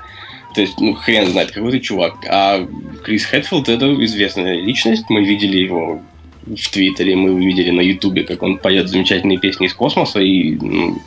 То 0.53 0.62
есть, 0.62 0.79
ну, 0.79 0.93
хрен 0.93 1.27
знает, 1.27 1.51
какой 1.51 1.71
ты 1.71 1.79
чувак. 1.79 2.15
А 2.29 2.65
Крис 3.03 3.25
Хэтфилд 3.25 3.69
это 3.69 3.93
известная 4.05 4.62
личность, 4.62 5.05
мы 5.09 5.24
видели 5.24 5.57
его 5.57 6.01
в 6.45 6.71
Твиттере, 6.71 7.15
мы 7.15 7.31
увидели 7.31 7.71
на 7.71 7.81
Ютубе, 7.81 8.24
как 8.24 8.43
он 8.43 8.57
поет 8.57 8.88
замечательные 8.88 9.38
песни 9.38 9.67
из 9.67 9.74
космоса, 9.74 10.19
и 10.19 10.55
ну, 10.55 11.01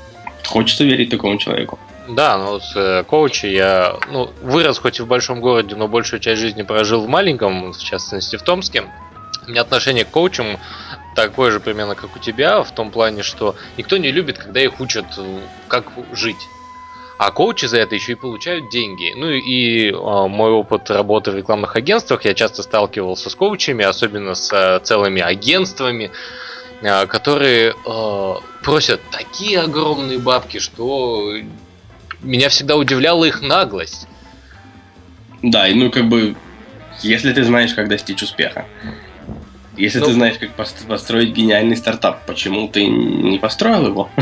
хочется 0.44 0.84
верить 0.84 1.10
такому 1.10 1.38
человеку. 1.38 1.78
Да, 2.08 2.38
ну 2.38 2.52
вот 2.52 2.62
э, 2.74 3.04
коучи 3.04 3.46
я 3.46 3.96
ну, 4.10 4.30
вырос 4.42 4.78
хоть 4.78 4.98
и 4.98 5.02
в 5.02 5.06
большом 5.06 5.40
городе, 5.40 5.76
но 5.76 5.86
большую 5.86 6.18
часть 6.20 6.40
жизни 6.40 6.62
прожил 6.62 7.02
в 7.02 7.08
маленьком, 7.08 7.72
в 7.72 7.78
частности 7.78 8.36
в 8.36 8.42
Томске. 8.42 8.84
У 9.50 9.52
меня 9.52 9.62
отношение 9.62 10.04
к 10.04 10.10
коучам 10.10 10.60
такое 11.16 11.50
же 11.50 11.58
примерно, 11.58 11.96
как 11.96 12.14
у 12.14 12.20
тебя, 12.20 12.62
в 12.62 12.70
том 12.70 12.92
плане, 12.92 13.24
что 13.24 13.56
никто 13.76 13.96
не 13.96 14.12
любит, 14.12 14.38
когда 14.38 14.60
их 14.60 14.78
учат, 14.78 15.06
э, 15.18 15.40
как 15.66 15.86
жить. 16.12 16.46
А 17.18 17.32
коучи 17.32 17.66
за 17.66 17.78
это 17.78 17.96
еще 17.96 18.12
и 18.12 18.14
получают 18.14 18.70
деньги. 18.70 19.12
Ну 19.16 19.28
и 19.28 19.90
э, 19.90 19.92
мой 20.28 20.52
опыт 20.52 20.88
работы 20.88 21.32
в 21.32 21.36
рекламных 21.36 21.74
агентствах, 21.74 22.24
я 22.26 22.34
часто 22.34 22.62
сталкивался 22.62 23.28
с 23.28 23.34
коучами, 23.34 23.84
особенно 23.84 24.36
с 24.36 24.52
э, 24.52 24.78
целыми 24.84 25.20
агентствами. 25.20 26.12
э, 26.80 27.06
которые 27.06 27.74
э, 27.74 28.34
просят 28.62 29.00
такие 29.10 29.62
огромные 29.62 30.20
бабки, 30.20 30.60
что 30.60 31.34
меня 32.20 32.50
всегда 32.50 32.76
удивляла 32.76 33.24
их 33.24 33.42
наглость. 33.42 34.06
Да, 35.42 35.66
и 35.66 35.74
ну 35.74 35.90
как 35.90 36.08
бы, 36.08 36.36
если 37.02 37.32
ты 37.32 37.42
знаешь, 37.42 37.74
как 37.74 37.88
достичь 37.88 38.22
успеха, 38.22 38.66
если 39.80 40.00
ну, 40.00 40.06
ты 40.06 40.12
знаешь, 40.12 40.38
как 40.38 40.54
построить 40.54 41.30
гениальный 41.30 41.76
стартап, 41.76 42.26
почему 42.26 42.68
ты 42.68 42.86
не 42.86 43.38
построил 43.38 43.86
его? 43.86 44.10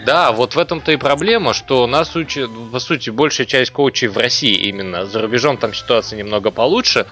Да, 0.00 0.30
вот 0.30 0.54
в 0.54 0.58
этом-то 0.58 0.92
и 0.92 0.96
проблема, 0.96 1.52
что 1.52 1.84
нас 1.88 2.14
учат, 2.14 2.50
по 2.72 2.78
сути, 2.78 3.10
большая 3.10 3.48
часть 3.48 3.72
коучей 3.72 4.06
в 4.06 4.16
России 4.16 4.54
именно. 4.54 5.06
За 5.06 5.20
рубежом 5.20 5.58
там 5.58 5.74
ситуация 5.74 6.16
немного 6.16 6.52
получше. 6.52 7.06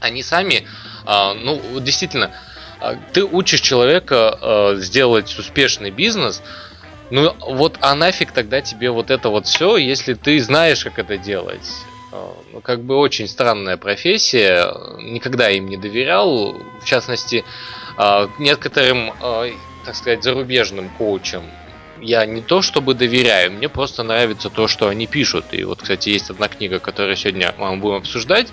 Они 0.00 0.22
сами, 0.22 0.66
а, 1.06 1.34
ну, 1.34 1.62
действительно, 1.78 2.32
а, 2.80 2.96
ты 3.12 3.24
учишь 3.24 3.60
человека 3.60 4.36
а, 4.40 4.74
сделать 4.74 5.38
успешный 5.38 5.92
бизнес, 5.92 6.42
ну 7.10 7.34
вот 7.40 7.78
а 7.80 7.94
нафиг 7.94 8.32
тогда 8.32 8.60
тебе 8.60 8.90
вот 8.90 9.10
это 9.10 9.28
вот 9.28 9.46
все, 9.46 9.76
если 9.76 10.14
ты 10.14 10.40
знаешь, 10.40 10.82
как 10.82 10.98
это 10.98 11.16
делать. 11.16 11.70
Ну, 12.52 12.60
как 12.60 12.82
бы 12.82 12.96
очень 12.96 13.26
странная 13.26 13.76
профессия, 13.76 14.72
никогда 14.98 15.50
им 15.50 15.68
не 15.68 15.76
доверял, 15.76 16.52
в 16.80 16.84
частности, 16.84 17.44
некоторым, 18.38 19.12
так 19.84 19.94
сказать, 19.94 20.22
зарубежным 20.22 20.88
коучам 20.90 21.42
я 22.04 22.26
не 22.26 22.42
то 22.42 22.62
чтобы 22.62 22.94
доверяю, 22.94 23.52
мне 23.52 23.68
просто 23.68 24.02
нравится 24.02 24.50
то, 24.50 24.68
что 24.68 24.88
они 24.88 25.06
пишут. 25.06 25.46
И 25.52 25.64
вот, 25.64 25.82
кстати, 25.82 26.10
есть 26.10 26.30
одна 26.30 26.48
книга, 26.48 26.78
которую 26.78 27.16
сегодня 27.16 27.54
мы 27.58 27.76
будем 27.76 27.96
обсуждать. 27.96 28.48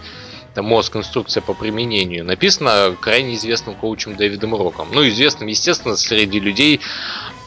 Это 0.51 0.63
«Мозг. 0.63 0.95
Инструкция 0.97 1.41
по 1.41 1.53
применению». 1.53 2.25
Написано 2.25 2.95
крайне 2.99 3.35
известным 3.35 3.75
коучем 3.75 4.15
Дэвидом 4.15 4.53
Роком. 4.55 4.89
Ну, 4.93 5.07
известным, 5.07 5.47
естественно, 5.47 5.95
среди 5.95 6.39
людей, 6.39 6.81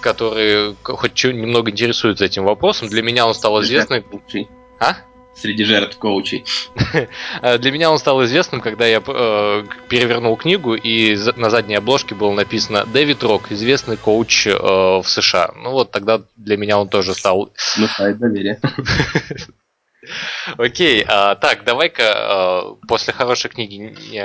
которые 0.01 0.75
хоть 0.83 1.25
немного 1.25 1.71
интересуются 1.71 2.25
этим 2.25 2.45
вопросом. 2.45 2.89
Для 2.89 3.03
меня 3.03 3.27
он 3.27 3.35
стал 3.35 3.63
известным... 3.63 4.05
А? 4.81 4.97
Среди 5.35 5.65
жертв 5.65 5.99
коучей. 5.99 6.45
Для 7.43 7.71
меня 7.71 7.91
он 7.91 7.99
стал 7.99 8.25
известным, 8.25 8.61
когда 8.61 8.87
я 8.87 9.03
э, 9.07 9.65
перевернул 9.89 10.37
книгу, 10.37 10.75
и 10.75 11.17
на 11.37 11.51
задней 11.51 11.77
обложке 11.77 12.15
было 12.15 12.33
написано 12.33 12.85
«Дэвид 12.87 13.23
Рок, 13.23 13.51
известный 13.53 13.97
коуч 13.97 14.47
э, 14.47 14.53
в 14.53 15.05
США». 15.05 15.53
Ну 15.57 15.71
вот 15.71 15.91
тогда 15.91 16.23
для 16.37 16.57
меня 16.57 16.79
он 16.79 16.89
тоже 16.89 17.15
стал... 17.15 17.51
Ну, 17.77 17.87
сайт 17.89 18.19
доверия. 18.19 18.61
Окей, 20.59 21.05
а, 21.07 21.35
так, 21.35 21.65
давай-ка 21.65 22.05
а, 22.07 22.77
после 22.87 23.13
хорошей 23.13 23.51
книги 23.51 23.75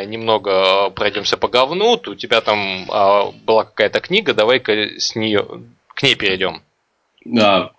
немного 0.06 0.90
пройдемся 0.90 1.38
по 1.38 1.48
говну. 1.48 1.94
У 1.94 2.16
тебя 2.16 2.42
там 2.42 2.86
а, 2.90 3.32
была 3.32 3.64
какая-то 3.64 4.00
книга, 4.00 4.34
давай-ка 4.34 5.00
с 5.00 5.16
нее 5.16 5.46
к 5.94 6.04
ней 6.04 6.16
перейдем. 6.16 6.62
Да, 7.26 7.72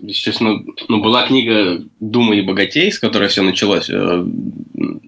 естественно, 0.00 0.62
ну, 0.88 1.02
была 1.02 1.26
книга 1.26 1.82
«Думай 2.00 2.42
богатей», 2.42 2.90
с 2.90 2.98
которой 2.98 3.28
все 3.28 3.42
началось, 3.42 3.88
э, 3.90 4.26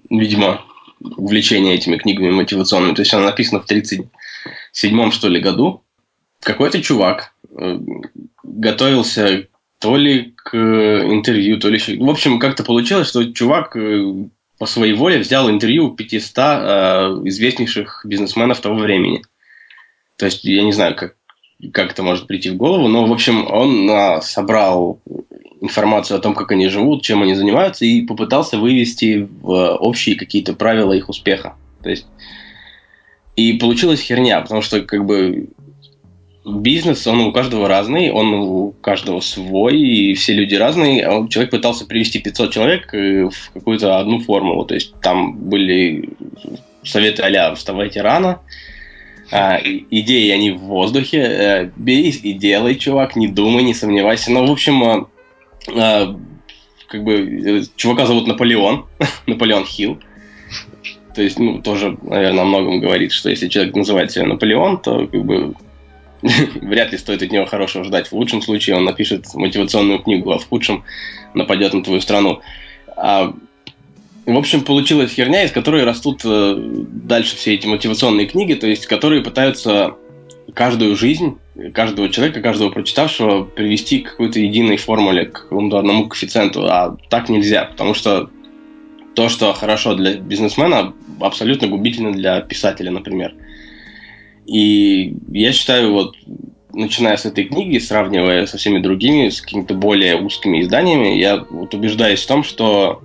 видимо, 0.09 0.61
увлечение 0.99 1.75
этими 1.75 1.97
книгами 1.97 2.31
мотивационными. 2.31 2.95
То 2.95 3.01
есть 3.01 3.13
она 3.13 3.25
написана 3.25 3.61
в 3.61 3.69
37-м, 3.69 5.11
что 5.11 5.27
ли, 5.27 5.39
году. 5.39 5.83
Какой-то 6.41 6.81
чувак 6.81 7.33
э, 7.49 7.79
готовился 8.43 9.47
то 9.79 9.95
ли 9.95 10.33
к 10.35 10.55
интервью, 10.55 11.59
то 11.59 11.69
ли 11.69 11.75
еще... 11.75 11.97
В 11.97 12.09
общем, 12.09 12.39
как-то 12.39 12.63
получилось, 12.63 13.09
что 13.09 13.31
чувак 13.31 13.75
э, 13.75 14.27
по 14.57 14.65
своей 14.65 14.93
воле 14.93 15.19
взял 15.19 15.49
интервью 15.49 15.87
у 15.87 15.95
500 15.95 16.37
э, 16.37 16.41
известнейших 17.25 18.01
бизнесменов 18.05 18.59
того 18.59 18.79
времени. 18.79 19.21
То 20.17 20.25
есть, 20.25 20.43
я 20.43 20.63
не 20.63 20.71
знаю, 20.71 20.95
как, 20.95 21.15
как 21.73 21.91
это 21.91 22.03
может 22.03 22.27
прийти 22.27 22.49
в 22.49 22.57
голову, 22.57 22.87
но, 22.87 23.05
в 23.05 23.11
общем, 23.11 23.45
он 23.51 23.89
а, 23.89 24.21
собрал 24.21 24.99
информацию 25.59 26.17
о 26.17 26.21
том, 26.21 26.35
как 26.35 26.51
они 26.51 26.67
живут, 26.67 27.03
чем 27.03 27.23
они 27.23 27.33
занимаются, 27.33 27.85
и 27.85 28.01
попытался 28.01 28.57
вывести 28.57 29.27
в 29.41 29.75
общие 29.77 30.15
какие-то 30.15 30.53
правила 30.53 30.93
их 30.93 31.09
успеха. 31.09 31.55
То 31.81 31.89
есть, 31.89 32.05
и 33.35 33.53
получилась 33.53 34.01
херня, 34.01 34.41
потому 34.41 34.61
что, 34.61 34.81
как 34.81 35.05
бы, 35.05 35.49
бизнес, 36.45 37.05
он 37.07 37.21
у 37.21 37.31
каждого 37.31 37.67
разный, 37.67 38.11
он 38.11 38.33
у 38.33 38.71
каждого 38.81 39.19
свой, 39.19 39.79
и 39.79 40.13
все 40.13 40.33
люди 40.33 40.55
разные. 40.55 41.05
А 41.05 41.27
человек 41.27 41.51
пытался 41.51 41.85
привести 41.85 42.19
500 42.19 42.51
человек 42.51 42.93
э, 42.93 43.29
в 43.29 43.51
какую-то 43.53 43.99
одну 43.99 44.19
формулу. 44.19 44.65
То 44.65 44.75
есть 44.75 44.93
там 45.01 45.37
были 45.37 46.09
советы 46.83 47.23
а 47.23 47.55
«вставайте 47.55 48.01
рано», 48.01 48.39
а, 49.31 49.59
идеи, 49.61 50.29
они 50.31 50.51
в 50.51 50.59
воздухе. 50.59 51.23
А, 51.23 51.71
бери 51.75 52.09
и 52.09 52.33
делай, 52.33 52.75
чувак, 52.75 53.15
не 53.15 53.27
думай, 53.27 53.63
не 53.63 53.73
сомневайся. 53.73 54.31
Ну, 54.31 54.45
в 54.45 54.51
общем, 54.51 54.83
а, 54.83 55.07
а, 55.75 56.15
как 56.87 57.03
бы 57.03 57.13
э, 57.15 57.63
чувака 57.75 58.05
зовут 58.05 58.27
Наполеон, 58.27 58.85
Наполеон 59.27 59.65
Хилл. 59.65 59.99
То 61.13 61.21
есть, 61.21 61.39
ну, 61.39 61.61
тоже, 61.61 61.97
наверное, 62.03 62.43
о 62.43 62.45
многом 62.45 62.79
говорит, 62.79 63.11
что 63.11 63.29
если 63.29 63.47
человек 63.47 63.75
называет 63.75 64.11
себя 64.11 64.25
Наполеон, 64.27 64.79
то 64.79 65.07
как 65.07 65.25
бы 65.25 65.55
вряд 66.61 66.91
ли 66.91 66.97
стоит 66.97 67.21
от 67.21 67.31
него 67.31 67.45
хорошего 67.45 67.83
ждать. 67.83 68.07
В 68.07 68.13
лучшем 68.13 68.41
случае 68.41 68.75
он 68.75 68.85
напишет 68.85 69.33
мотивационную 69.33 69.99
книгу, 69.99 70.31
а 70.31 70.37
в 70.37 70.47
худшем 70.47 70.83
нападет 71.33 71.73
на 71.73 71.83
твою 71.83 72.01
страну. 72.01 72.41
А 72.95 73.33
в 74.33 74.37
общем, 74.37 74.61
получилась 74.61 75.13
херня, 75.13 75.43
из 75.43 75.51
которой 75.51 75.85
растут 75.85 76.21
э, 76.25 76.55
дальше 76.57 77.37
все 77.37 77.53
эти 77.53 77.65
мотивационные 77.65 78.27
книги, 78.27 78.55
то 78.55 78.67
есть 78.67 78.85
которые 78.85 79.23
пытаются 79.23 79.95
каждую 80.53 80.97
жизнь, 80.97 81.37
каждого 81.73 82.09
человека, 82.09 82.41
каждого 82.41 82.69
прочитавшего 82.69 83.45
привести 83.45 83.99
к 83.99 84.11
какой-то 84.11 84.39
единой 84.39 84.77
формуле, 84.77 85.27
к 85.27 85.43
какому-то 85.43 85.79
одному 85.79 86.09
коэффициенту. 86.09 86.65
А 86.65 86.97
так 87.09 87.29
нельзя, 87.29 87.65
потому 87.65 87.93
что 87.93 88.29
то, 89.15 89.29
что 89.29 89.53
хорошо 89.53 89.95
для 89.95 90.15
бизнесмена, 90.15 90.93
абсолютно 91.21 91.69
губительно 91.69 92.11
для 92.11 92.41
писателя, 92.41 92.91
например. 92.91 93.33
И 94.45 95.15
я 95.31 95.53
считаю, 95.53 95.93
вот 95.93 96.15
начиная 96.73 97.15
с 97.15 97.25
этой 97.25 97.45
книги, 97.45 97.79
сравнивая 97.79 98.45
со 98.45 98.57
всеми 98.57 98.79
другими, 98.79 99.29
с 99.29 99.41
какими-то 99.41 99.73
более 99.73 100.17
узкими 100.21 100.61
изданиями, 100.61 101.17
я 101.17 101.45
вот 101.49 101.73
убеждаюсь 101.73 102.23
в 102.23 102.27
том, 102.27 102.43
что 102.43 103.01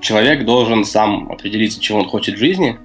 человек 0.00 0.44
должен 0.44 0.84
сам 0.84 1.30
определиться, 1.30 1.80
чего 1.80 1.98
он 1.98 2.06
хочет 2.06 2.36
в 2.36 2.38
жизни. 2.38 2.78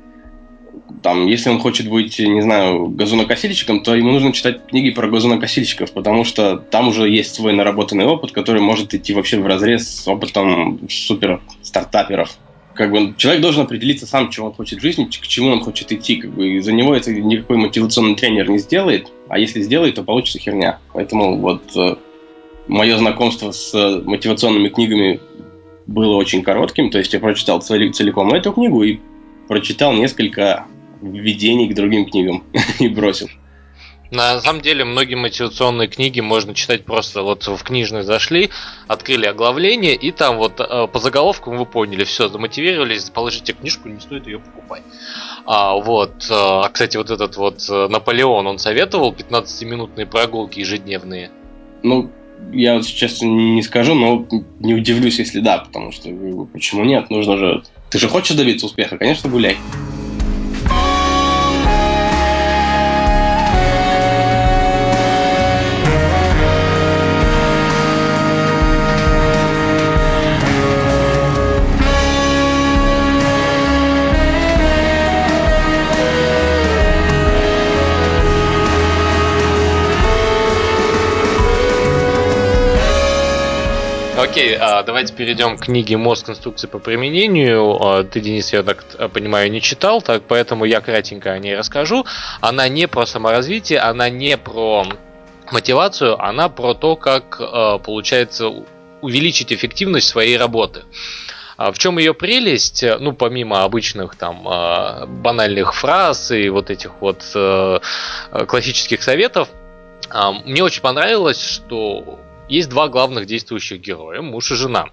Там, 1.03 1.25
если 1.25 1.49
он 1.49 1.59
хочет 1.59 1.89
быть, 1.89 2.19
не 2.19 2.41
знаю, 2.41 2.87
газонокосильщиком, 2.87 3.81
то 3.81 3.95
ему 3.95 4.11
нужно 4.11 4.33
читать 4.33 4.67
книги 4.67 4.91
про 4.91 5.07
газонокосильщиков, 5.07 5.91
потому 5.93 6.23
что 6.23 6.57
там 6.57 6.89
уже 6.89 7.09
есть 7.09 7.33
свой 7.33 7.53
наработанный 7.53 8.05
опыт, 8.05 8.31
который 8.31 8.61
может 8.61 8.93
идти 8.93 9.13
вообще 9.13 9.39
в 9.39 9.47
разрез 9.47 9.87
с 9.87 10.07
опытом 10.07 10.79
супер 10.89 11.41
стартаперов. 11.61 12.37
Как 12.73 12.91
бы 12.91 13.13
человек 13.17 13.41
должен 13.41 13.63
определиться 13.63 14.05
сам, 14.05 14.29
чего 14.29 14.47
он 14.47 14.53
хочет 14.53 14.79
в 14.79 14.81
жизни, 14.81 15.05
к 15.05 15.27
чему 15.27 15.51
он 15.51 15.61
хочет 15.61 15.91
идти. 15.91 16.17
Как 16.17 16.31
бы, 16.31 16.61
за 16.61 16.71
него 16.71 16.95
это 16.95 17.11
никакой 17.11 17.57
мотивационный 17.57 18.15
тренер 18.15 18.49
не 18.49 18.59
сделает, 18.59 19.11
а 19.27 19.39
если 19.39 19.61
сделает, 19.61 19.95
то 19.95 20.03
получится 20.03 20.39
херня. 20.39 20.79
Поэтому 20.93 21.37
вот 21.37 21.63
э, 21.75 21.95
мое 22.67 22.97
знакомство 22.97 23.51
с 23.51 23.73
мотивационными 24.05 24.69
книгами 24.69 25.19
было 25.87 26.15
очень 26.15 26.43
коротким, 26.43 26.89
то 26.89 26.97
есть 26.97 27.13
я 27.13 27.19
прочитал 27.19 27.61
целиком 27.61 28.33
эту 28.33 28.51
книгу 28.51 28.83
и 28.83 28.99
прочитал 29.47 29.93
несколько 29.93 30.65
введений 31.01 31.67
к 31.69 31.75
другим 31.75 32.05
книгам 32.05 32.43
и 32.79 32.87
бросил. 32.87 33.27
На 34.11 34.41
самом 34.41 34.61
деле, 34.61 34.83
многие 34.83 35.15
мотивационные 35.15 35.87
книги 35.87 36.19
можно 36.19 36.53
читать 36.53 36.83
просто 36.83 37.23
вот 37.23 37.47
в 37.47 37.63
книжный 37.63 38.03
зашли, 38.03 38.49
открыли 38.87 39.25
оглавление, 39.25 39.95
и 39.95 40.11
там 40.11 40.37
вот 40.37 40.59
э, 40.59 40.87
по 40.87 40.99
заголовкам 40.99 41.57
вы 41.57 41.65
поняли, 41.65 42.03
все, 42.03 42.27
замотивировались, 42.27 43.09
положите 43.09 43.53
книжку, 43.53 43.87
не 43.87 44.01
стоит 44.01 44.27
ее 44.27 44.39
покупать. 44.39 44.83
А, 45.45 45.75
вот, 45.75 46.25
э, 46.29 46.33
а, 46.33 46.67
кстати, 46.67 46.97
вот 46.97 47.09
этот 47.09 47.37
вот 47.37 47.61
э, 47.69 47.87
Наполеон, 47.87 48.47
он 48.47 48.59
советовал 48.59 49.13
15-минутные 49.13 50.05
прогулки 50.05 50.59
ежедневные? 50.59 51.31
Ну, 51.81 52.11
я 52.51 52.75
вот 52.75 52.85
сейчас 52.85 53.21
не 53.21 53.61
скажу, 53.61 53.93
но 53.93 54.27
не 54.59 54.73
удивлюсь, 54.73 55.19
если 55.19 55.39
да, 55.39 55.59
потому 55.59 55.91
что 55.91 56.09
ну, 56.09 56.45
почему 56.45 56.83
нет? 56.83 57.09
Нужно 57.09 57.37
же... 57.37 57.63
Ты 57.89 57.99
же 57.99 58.07
хочешь 58.07 58.35
добиться 58.35 58.65
успеха, 58.65 58.97
конечно, 58.97 59.29
гуляй. 59.29 59.57
Окей, 84.31 84.55
а, 84.55 84.81
давайте 84.83 85.13
перейдем 85.13 85.57
к 85.57 85.65
книге 85.65 85.97
«Мозг. 85.97 86.29
Инструкции 86.29 86.65
по 86.65 86.79
применению». 86.79 87.75
А, 87.83 88.05
ты, 88.05 88.21
Денис, 88.21 88.53
я 88.53 88.63
так 88.63 88.85
понимаю, 89.11 89.51
не 89.51 89.59
читал, 89.59 90.01
так 90.01 90.23
поэтому 90.25 90.63
я 90.63 90.79
кратенько 90.79 91.33
о 91.33 91.37
ней 91.37 91.53
расскажу. 91.53 92.05
Она 92.39 92.69
не 92.69 92.87
про 92.87 93.05
саморазвитие, 93.05 93.79
она 93.79 94.09
не 94.09 94.37
про 94.37 94.85
мотивацию, 95.51 96.17
она 96.17 96.47
про 96.47 96.73
то, 96.73 96.95
как, 96.95 97.41
а, 97.41 97.77
получается, 97.79 98.49
увеличить 99.01 99.51
эффективность 99.51 100.07
своей 100.07 100.37
работы. 100.37 100.83
В 101.57 101.77
чем 101.77 101.97
ее 101.97 102.13
прелесть? 102.13 102.85
Ну, 103.01 103.11
помимо 103.11 103.65
обычных 103.65 104.15
там 104.15 104.43
банальных 105.21 105.75
фраз 105.75 106.31
и 106.31 106.47
вот 106.47 106.69
этих 106.69 107.01
вот 107.01 107.21
классических 108.47 109.03
советов, 109.03 109.49
мне 110.45 110.63
очень 110.63 110.81
понравилось, 110.81 111.43
что 111.43 112.17
есть 112.51 112.69
два 112.69 112.89
главных 112.89 113.27
действующих 113.27 113.79
героя, 113.79 114.21
муж 114.21 114.51
и 114.51 114.55
жена. 114.55 114.89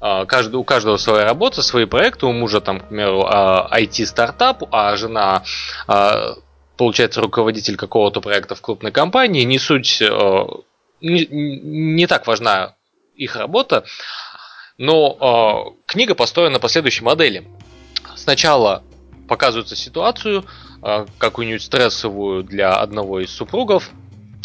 А, 0.00 0.26
каждый, 0.26 0.56
у 0.56 0.64
каждого 0.64 0.96
своя 0.96 1.24
работа, 1.24 1.62
свои 1.62 1.84
проекты. 1.84 2.26
У 2.26 2.32
мужа 2.32 2.60
там, 2.60 2.80
к 2.80 2.88
примеру, 2.88 3.22
IT-стартап, 3.22 4.64
а 4.72 4.96
жена 4.96 5.44
а, 5.86 6.34
получается 6.76 7.20
руководитель 7.20 7.76
какого-то 7.76 8.20
проекта 8.20 8.56
в 8.56 8.60
крупной 8.60 8.90
компании. 8.90 9.44
Не 9.44 9.60
суть, 9.60 10.02
а, 10.02 10.48
не, 11.00 11.26
не 11.26 12.06
так 12.08 12.26
важна 12.26 12.74
их 13.14 13.36
работа, 13.36 13.84
но 14.76 15.76
книга 15.86 16.16
построена 16.16 16.58
по 16.58 16.68
следующей 16.68 17.04
модели. 17.04 17.46
Сначала 18.16 18.82
показывается 19.28 19.76
ситуацию, 19.76 20.44
какую-нибудь 21.18 21.62
стрессовую 21.62 22.42
для 22.42 22.74
одного 22.74 23.20
из 23.20 23.30
супругов, 23.30 23.90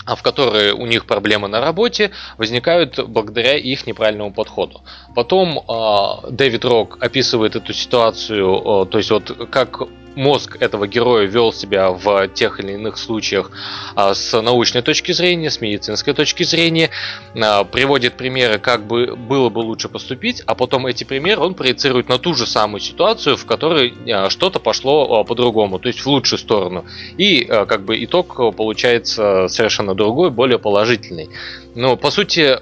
а 0.07 0.15
в 0.15 0.23
которые 0.23 0.73
у 0.73 0.85
них 0.85 1.05
проблемы 1.05 1.49
на 1.49 1.59
работе 1.59 2.11
возникают 2.37 2.97
благодаря 3.07 3.57
их 3.57 3.85
неправильному 3.85 4.31
подходу. 4.31 4.81
Потом 5.13 5.59
э, 5.59 6.31
Дэвид 6.31 6.63
Рок 6.63 6.97
описывает 7.01 7.57
эту 7.57 7.73
ситуацию, 7.73 8.83
э, 8.83 8.85
то 8.85 8.97
есть 8.97 9.11
вот 9.11 9.49
как 9.51 9.81
мозг 10.17 10.57
этого 10.59 10.87
героя 10.87 11.25
вел 11.27 11.53
себя 11.53 11.91
в 11.91 12.27
тех 12.29 12.59
или 12.59 12.73
иных 12.73 12.97
случаях 12.97 13.51
а, 13.95 14.13
с 14.13 14.41
научной 14.41 14.81
точки 14.81 15.11
зрения, 15.11 15.51
с 15.51 15.61
медицинской 15.61 16.13
точки 16.13 16.43
зрения, 16.43 16.89
а, 17.35 17.63
приводит 17.63 18.15
примеры, 18.15 18.57
как 18.57 18.85
бы 18.85 19.15
было 19.15 19.49
бы 19.49 19.59
лучше 19.59 19.89
поступить, 19.89 20.41
а 20.45 20.55
потом 20.55 20.87
эти 20.87 21.03
примеры 21.03 21.41
он 21.41 21.53
проецирует 21.53 22.09
на 22.09 22.17
ту 22.17 22.33
же 22.33 22.47
самую 22.47 22.81
ситуацию, 22.81 23.37
в 23.37 23.45
которой 23.45 23.93
а, 24.11 24.29
что-то 24.29 24.59
пошло 24.59 25.23
по-другому, 25.23 25.77
то 25.77 25.87
есть 25.87 25.99
в 26.01 26.07
лучшую 26.07 26.39
сторону. 26.39 26.85
И 27.17 27.43
как 27.43 27.85
бы 27.85 28.03
итог 28.03 28.55
получается 28.55 29.47
совершенно 29.47 29.93
другой, 29.93 30.31
более 30.31 30.57
положительный. 30.57 31.29
Но 31.75 31.95
по 31.95 32.09
сути 32.09 32.57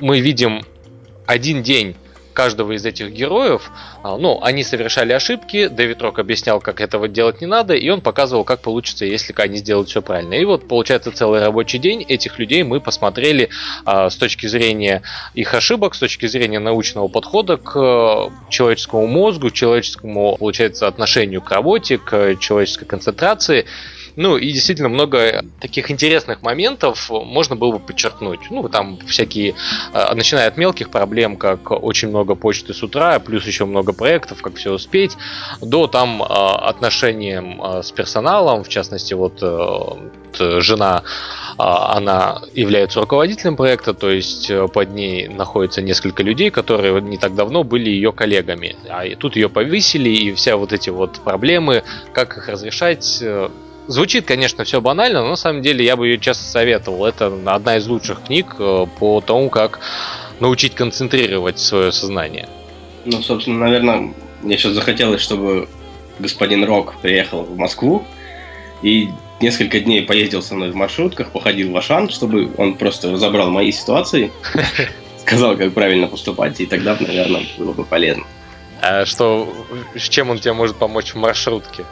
мы 0.00 0.20
видим 0.20 0.62
один 1.26 1.62
день 1.62 1.94
каждого 2.34 2.72
из 2.72 2.84
этих 2.84 3.10
героев, 3.10 3.70
а, 4.02 4.18
ну, 4.18 4.40
они 4.42 4.62
совершали 4.64 5.12
ошибки, 5.12 5.68
Дэвид 5.68 6.02
Рок 6.02 6.18
объяснял, 6.18 6.60
как 6.60 6.80
этого 6.80 7.08
делать 7.08 7.40
не 7.40 7.46
надо, 7.46 7.74
и 7.74 7.88
он 7.88 8.02
показывал, 8.02 8.44
как 8.44 8.60
получится, 8.60 9.06
если 9.06 9.34
они 9.38 9.56
сделают 9.56 9.88
все 9.88 10.02
правильно. 10.02 10.34
И 10.34 10.44
вот, 10.44 10.68
получается, 10.68 11.10
целый 11.10 11.40
рабочий 11.40 11.78
день 11.78 12.02
этих 12.02 12.38
людей 12.38 12.62
мы 12.62 12.80
посмотрели 12.80 13.48
а, 13.86 14.10
с 14.10 14.16
точки 14.16 14.46
зрения 14.46 15.02
их 15.34 15.54
ошибок, 15.54 15.94
с 15.94 15.98
точки 15.98 16.26
зрения 16.26 16.58
научного 16.58 17.08
подхода 17.08 17.56
к 17.56 17.76
э, 17.76 18.50
человеческому 18.50 19.06
мозгу, 19.06 19.50
человеческому, 19.50 20.36
получается, 20.36 20.86
отношению 20.86 21.40
к 21.40 21.50
работе, 21.50 21.98
к 21.98 22.36
человеческой 22.36 22.86
концентрации. 22.86 23.66
Ну, 24.16 24.36
и 24.36 24.52
действительно 24.52 24.88
много 24.88 25.44
таких 25.60 25.90
интересных 25.90 26.42
моментов 26.42 27.10
можно 27.10 27.56
было 27.56 27.72
бы 27.72 27.78
подчеркнуть. 27.80 28.50
Ну, 28.50 28.68
там 28.68 28.98
всякие, 29.06 29.54
а, 29.92 30.14
начиная 30.14 30.48
от 30.48 30.56
мелких 30.56 30.90
проблем, 30.90 31.36
как 31.36 31.70
очень 31.70 32.08
много 32.08 32.34
почты 32.34 32.74
с 32.74 32.82
утра, 32.82 33.18
плюс 33.18 33.46
еще 33.46 33.64
много 33.64 33.92
проектов, 33.92 34.42
как 34.42 34.56
все 34.56 34.72
успеть, 34.72 35.16
до 35.60 35.86
там 35.86 36.22
отношением 36.22 37.60
а, 37.62 37.82
с 37.82 37.90
персоналом, 37.90 38.62
в 38.64 38.68
частности, 38.68 39.14
вот 39.14 39.38
э, 39.42 40.60
жена, 40.60 41.02
она 41.56 42.42
является 42.54 43.00
руководителем 43.00 43.56
проекта, 43.56 43.94
то 43.94 44.10
есть 44.10 44.50
э, 44.50 44.66
под 44.68 44.90
ней 44.90 45.28
находится 45.28 45.80
несколько 45.80 46.22
людей, 46.22 46.50
которые 46.50 47.00
не 47.00 47.18
так 47.18 47.34
давно 47.34 47.62
были 47.62 47.90
ее 47.90 48.12
коллегами. 48.12 48.76
А 48.88 49.04
тут 49.16 49.36
ее 49.36 49.48
повысили, 49.48 50.08
и 50.08 50.32
вся 50.34 50.56
вот 50.56 50.72
эти 50.72 50.90
вот 50.90 51.20
проблемы, 51.20 51.84
как 52.12 52.36
их 52.36 52.48
разрешать, 52.48 53.18
э, 53.22 53.48
Звучит, 53.86 54.24
конечно, 54.24 54.64
все 54.64 54.80
банально, 54.80 55.22
но 55.22 55.30
на 55.30 55.36
самом 55.36 55.60
деле 55.60 55.84
я 55.84 55.96
бы 55.96 56.08
ее 56.08 56.18
часто 56.18 56.44
советовал. 56.44 57.04
Это 57.04 57.32
одна 57.46 57.76
из 57.76 57.86
лучших 57.86 58.22
книг 58.22 58.56
э, 58.58 58.86
по 58.98 59.20
тому, 59.20 59.50
как 59.50 59.80
научить 60.40 60.74
концентрировать 60.74 61.58
свое 61.58 61.92
сознание. 61.92 62.48
Ну, 63.04 63.20
собственно, 63.20 63.58
наверное, 63.58 64.14
мне 64.42 64.56
сейчас 64.56 64.72
захотелось, 64.72 65.20
чтобы 65.20 65.68
господин 66.18 66.64
Рок 66.64 66.94
приехал 67.02 67.42
в 67.42 67.56
Москву 67.58 68.04
и 68.82 69.10
несколько 69.40 69.80
дней 69.80 70.02
поездил 70.02 70.42
со 70.42 70.54
мной 70.54 70.70
в 70.70 70.74
маршрутках, 70.74 71.30
походил 71.30 71.70
в 71.70 71.76
Ашан, 71.76 72.08
чтобы 72.08 72.50
он 72.56 72.76
просто 72.76 73.10
разобрал 73.10 73.50
мои 73.50 73.70
ситуации, 73.70 74.32
сказал, 75.20 75.56
как 75.56 75.74
правильно 75.74 76.06
поступать, 76.06 76.60
и 76.60 76.66
тогда, 76.66 76.96
наверное, 76.98 77.42
было 77.58 77.72
бы 77.72 77.84
полезно. 77.84 78.24
А 78.80 79.04
что, 79.04 79.52
с 79.94 80.08
чем 80.08 80.30
он 80.30 80.38
тебе 80.38 80.52
может 80.52 80.76
помочь 80.76 81.12
в 81.12 81.16
маршрутке? 81.16 81.84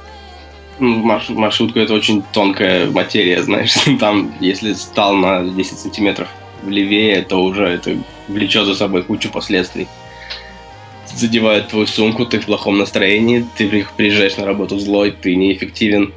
Марш, 0.79 1.29
маршрутку 1.29 1.79
это 1.79 1.95
очень 1.95 2.23
тонкая 2.33 2.91
материя, 2.91 3.43
знаешь. 3.43 3.75
Там, 4.01 4.35
если 4.41 4.73
стал 4.73 5.15
на 5.15 5.45
10 5.45 5.79
сантиметров 5.79 6.29
левее, 6.67 7.23
то 7.23 7.43
уже 7.43 7.65
это 7.65 7.97
влечет 8.29 8.67
за 8.67 8.75
собой 8.75 9.03
кучу 9.03 9.31
последствий. 9.31 9.89
Задевает 11.07 11.69
твою 11.69 11.87
сумку, 11.87 12.25
ты 12.25 12.41
в 12.41 12.47
плохом 12.47 12.79
настроении, 12.79 13.47
ты 13.57 13.87
приезжаешь 13.97 14.37
на 14.37 14.47
работу 14.47 14.79
злой, 14.79 15.11
ты 15.11 15.35
неэффективен, 15.35 16.13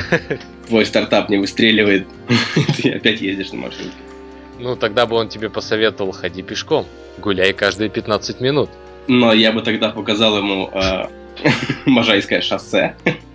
твой 0.68 0.86
стартап 0.86 1.28
не 1.28 1.36
выстреливает, 1.36 2.06
ты 2.82 2.90
опять 2.90 3.20
ездишь 3.20 3.52
на 3.52 3.58
маршрутке. 3.58 3.92
Ну, 4.58 4.76
тогда 4.76 5.06
бы 5.06 5.16
он 5.16 5.28
тебе 5.28 5.50
посоветовал, 5.50 6.12
ходи 6.12 6.42
пешком, 6.42 6.86
гуляй 7.18 7.52
каждые 7.52 7.90
15 7.90 8.40
минут. 8.40 8.70
Но 9.08 9.32
я 9.32 9.52
бы 9.52 9.60
тогда 9.62 9.90
показал 9.90 10.38
ему 10.38 10.70
э, 10.72 11.06
Можайское 11.86 12.40
шоссе, 12.40 12.94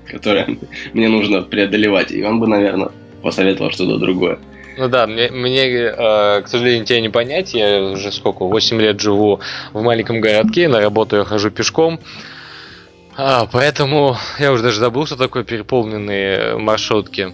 которое 0.09 0.57
мне 0.93 1.07
нужно 1.07 1.41
преодолевать. 1.41 2.11
И 2.11 2.23
он 2.23 2.39
бы, 2.39 2.47
наверное, 2.47 2.89
посоветовал 3.21 3.71
что-то 3.71 3.97
другое. 3.97 4.39
Ну 4.77 4.87
да, 4.89 5.07
мне, 5.07 5.29
мне 5.31 5.65
э, 5.67 6.41
к 6.41 6.47
сожалению, 6.47 6.85
тебя 6.85 7.01
не 7.01 7.09
понять. 7.09 7.53
Я 7.53 7.81
уже 7.81 8.11
сколько, 8.11 8.45
8 8.45 8.79
лет 8.79 8.99
живу 9.01 9.39
в 9.73 9.81
маленьком 9.81 10.21
городке, 10.21 10.67
на 10.67 10.79
работу 10.79 11.17
я 11.17 11.23
хожу 11.23 11.49
пешком. 11.49 11.99
А, 13.15 13.47
поэтому 13.51 14.15
я 14.37 14.51
уже 14.51 14.61
даже 14.61 14.79
забыл, 14.79 15.07
что 15.07 15.15
такое 15.15 15.43
переполненные 15.43 16.57
маршрутки. 16.57 17.33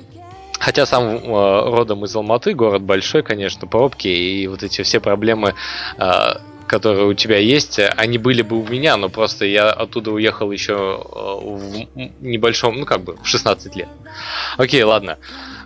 Хотя 0.57 0.85
сам 0.85 1.17
э, 1.17 1.19
родом 1.25 2.05
из 2.05 2.15
Алматы, 2.15 2.53
город 2.53 2.83
большой, 2.83 3.21
конечно, 3.21 3.67
пробки 3.67 4.07
и 4.07 4.47
вот 4.47 4.63
эти 4.63 4.81
все 4.81 5.01
проблемы 5.01 5.55
э, 5.97 6.33
которые 6.73 7.05
у 7.05 7.13
тебя 7.13 7.37
есть, 7.37 7.79
они 7.97 8.17
были 8.17 8.41
бы 8.41 8.59
у 8.59 8.67
меня, 8.67 8.97
но 8.97 9.07
просто 9.07 9.45
я 9.45 9.69
оттуда 9.69 10.09
уехал 10.09 10.51
еще 10.51 10.73
э, 10.73 11.15
в 11.15 11.87
небольшом, 12.19 12.79
ну 12.79 12.85
как 12.87 13.03
бы, 13.03 13.15
в 13.21 13.27
16 13.27 13.75
лет. 13.75 13.89
Окей, 14.57 14.81
ладно, 14.81 15.19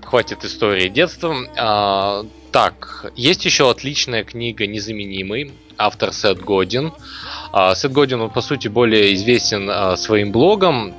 хватит 0.03 0.43
истории 0.43 0.89
детства. 0.89 1.33
А, 1.57 2.25
так, 2.51 3.13
есть 3.15 3.45
еще 3.45 3.69
отличная 3.69 4.25
книга 4.25 4.67
«Незаменимый», 4.67 5.53
автор 5.77 6.11
Сет 6.11 6.41
Годин. 6.41 6.91
А, 7.53 7.73
Сет 7.73 7.93
Годин, 7.93 8.19
он, 8.19 8.29
по 8.29 8.41
сути, 8.41 8.67
более 8.67 9.13
известен 9.13 9.69
а, 9.69 9.95
своим 9.95 10.33
блогом. 10.33 10.93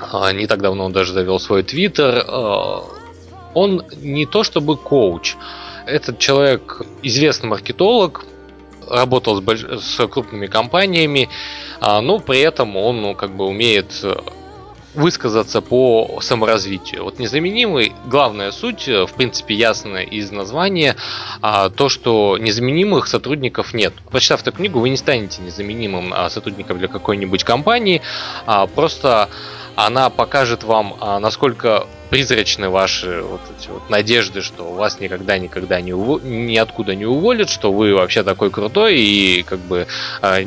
А, 0.00 0.32
не 0.32 0.48
так 0.48 0.62
давно 0.62 0.86
он 0.86 0.92
даже 0.92 1.12
завел 1.12 1.38
свой 1.38 1.62
твиттер. 1.62 2.24
А, 2.26 2.82
он 3.54 3.84
не 4.02 4.26
то 4.26 4.42
чтобы 4.42 4.76
коуч, 4.76 5.36
этот 5.86 6.18
человек 6.18 6.82
известный 7.02 7.50
маркетолог, 7.50 8.26
работал 8.90 9.36
с, 9.36 9.40
больш... 9.40 9.62
с 9.62 10.06
крупными 10.06 10.46
компаниями, 10.46 11.28
а, 11.80 12.00
но 12.00 12.18
при 12.18 12.40
этом 12.40 12.76
он 12.76 13.02
ну, 13.02 13.14
как 13.14 13.36
бы 13.36 13.46
умеет 13.46 13.92
э, 14.02 14.14
высказаться 14.94 15.60
по 15.60 16.18
саморазвитию. 16.20 17.04
Вот 17.04 17.18
незаменимый, 17.18 17.92
главная 18.06 18.52
суть, 18.52 18.88
э, 18.88 19.06
в 19.06 19.12
принципе, 19.12 19.54
ясная 19.54 20.02
из 20.02 20.30
названия, 20.30 20.96
а, 21.42 21.70
то, 21.70 21.88
что 21.88 22.38
незаменимых 22.38 23.06
сотрудников 23.06 23.74
нет. 23.74 23.92
Прочитав 24.10 24.42
эту 24.42 24.52
книгу, 24.52 24.78
вы 24.78 24.90
не 24.90 24.96
станете 24.96 25.42
незаменимым 25.42 26.12
а, 26.14 26.30
сотрудником 26.30 26.78
для 26.78 26.88
какой-нибудь 26.88 27.44
компании, 27.44 28.02
а, 28.46 28.66
просто 28.66 29.28
она 29.76 30.10
покажет 30.10 30.62
вам, 30.62 30.96
а, 31.00 31.18
насколько 31.18 31.86
призрачны 32.14 32.68
ваши 32.68 33.22
вот 33.22 33.40
эти 33.58 33.68
вот 33.70 33.90
надежды, 33.90 34.40
что 34.40 34.72
вас 34.72 35.00
никогда 35.00 35.36
никогда 35.36 35.80
не 35.80 35.92
ув... 35.92 36.22
ниоткуда 36.22 36.94
не 36.94 37.06
уволят, 37.06 37.50
что 37.50 37.72
вы 37.72 37.92
вообще 37.92 38.22
такой 38.22 38.52
крутой 38.52 39.00
и 39.00 39.42
как 39.42 39.58
бы 39.58 39.88
э, 40.22 40.46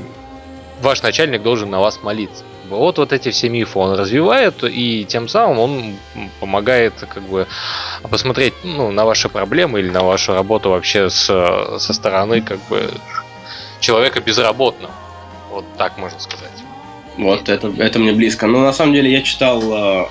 ваш 0.82 1.02
начальник 1.02 1.44
должен 1.44 1.70
на 1.70 1.82
вас 1.82 2.02
молиться. 2.02 2.46
Вот 2.70 3.00
вот 3.00 3.12
эти 3.12 3.32
все 3.32 3.50
мифы 3.50 3.80
он 3.80 4.00
развивает 4.00 4.64
и 4.64 5.04
тем 5.04 5.28
самым 5.28 5.60
он 5.60 5.96
помогает 6.40 6.94
как 7.10 7.24
бы 7.24 7.48
посмотреть 8.10 8.54
ну, 8.64 8.92
на 8.92 9.04
ваши 9.04 9.28
проблемы 9.28 9.82
или 9.82 9.90
на 9.90 10.04
вашу 10.04 10.34
работу 10.34 10.70
вообще 10.70 11.10
с, 11.10 11.26
со 11.26 11.94
стороны 11.94 12.40
как 12.40 12.60
бы 12.70 12.90
человека 13.82 14.22
безработным. 14.22 14.92
Вот 15.50 15.66
так 15.78 15.98
можно 15.98 16.18
сказать. 16.22 16.64
Вот, 17.18 17.50
это, 17.50 17.68
это 17.78 18.00
мне 18.00 18.14
близко. 18.14 18.48
Но 18.48 18.62
на 18.62 18.72
самом 18.72 18.94
деле 18.94 19.12
я 19.12 19.22
читал 19.22 19.62
э, 19.62 20.06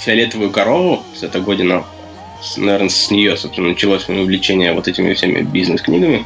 «Фиолетовую 0.00 0.50
корову» 0.50 1.04
с 1.14 1.22
этой 1.22 1.40
година. 1.40 1.84
Наверное, 2.56 2.88
с 2.88 3.10
нее, 3.10 3.36
собственно, 3.36 3.68
началось 3.68 4.08
мое 4.08 4.22
увлечение 4.22 4.72
вот 4.72 4.88
этими 4.88 5.12
всеми 5.12 5.42
бизнес-книгами. 5.42 6.24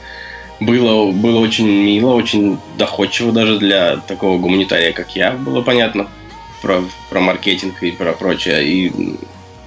Было, 0.61 1.11
было 1.11 1.41
очень 1.41 1.67
мило, 1.67 2.15
очень 2.15 2.59
доходчиво 2.79 3.33
даже 3.33 3.59
для 3.59 3.97
такого 3.97 4.39
гуманитария, 4.39 4.93
как 4.93 5.17
я, 5.17 5.33
было 5.33 5.63
понятно 5.63 6.09
про, 6.63 6.83
про 7.11 7.21
маркетинг 7.21 7.83
и 7.83 7.91
про 7.91 8.13
прочее. 8.13 8.65
И, 8.65 8.93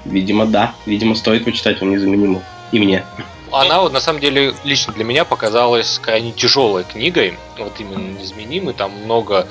видимо, 0.06 0.46
да, 0.46 0.74
видимо, 0.86 1.14
стоит 1.16 1.46
почитать, 1.46 1.82
он 1.82 1.92
незаменимый. 1.92 2.42
И 2.72 2.80
мне. 2.80 3.04
Она 3.52 3.82
вот 3.82 3.94
на 3.94 4.00
самом 4.00 4.20
деле 4.20 4.54
лично 4.64 4.94
для 4.94 5.04
меня 5.04 5.26
показалась 5.26 6.00
крайне 6.00 6.32
тяжелой 6.32 6.84
книгой. 6.84 7.38
Вот 7.58 7.80
именно 7.80 8.20
незаменимый, 8.20 8.74
там 8.74 8.92
много 8.92 9.48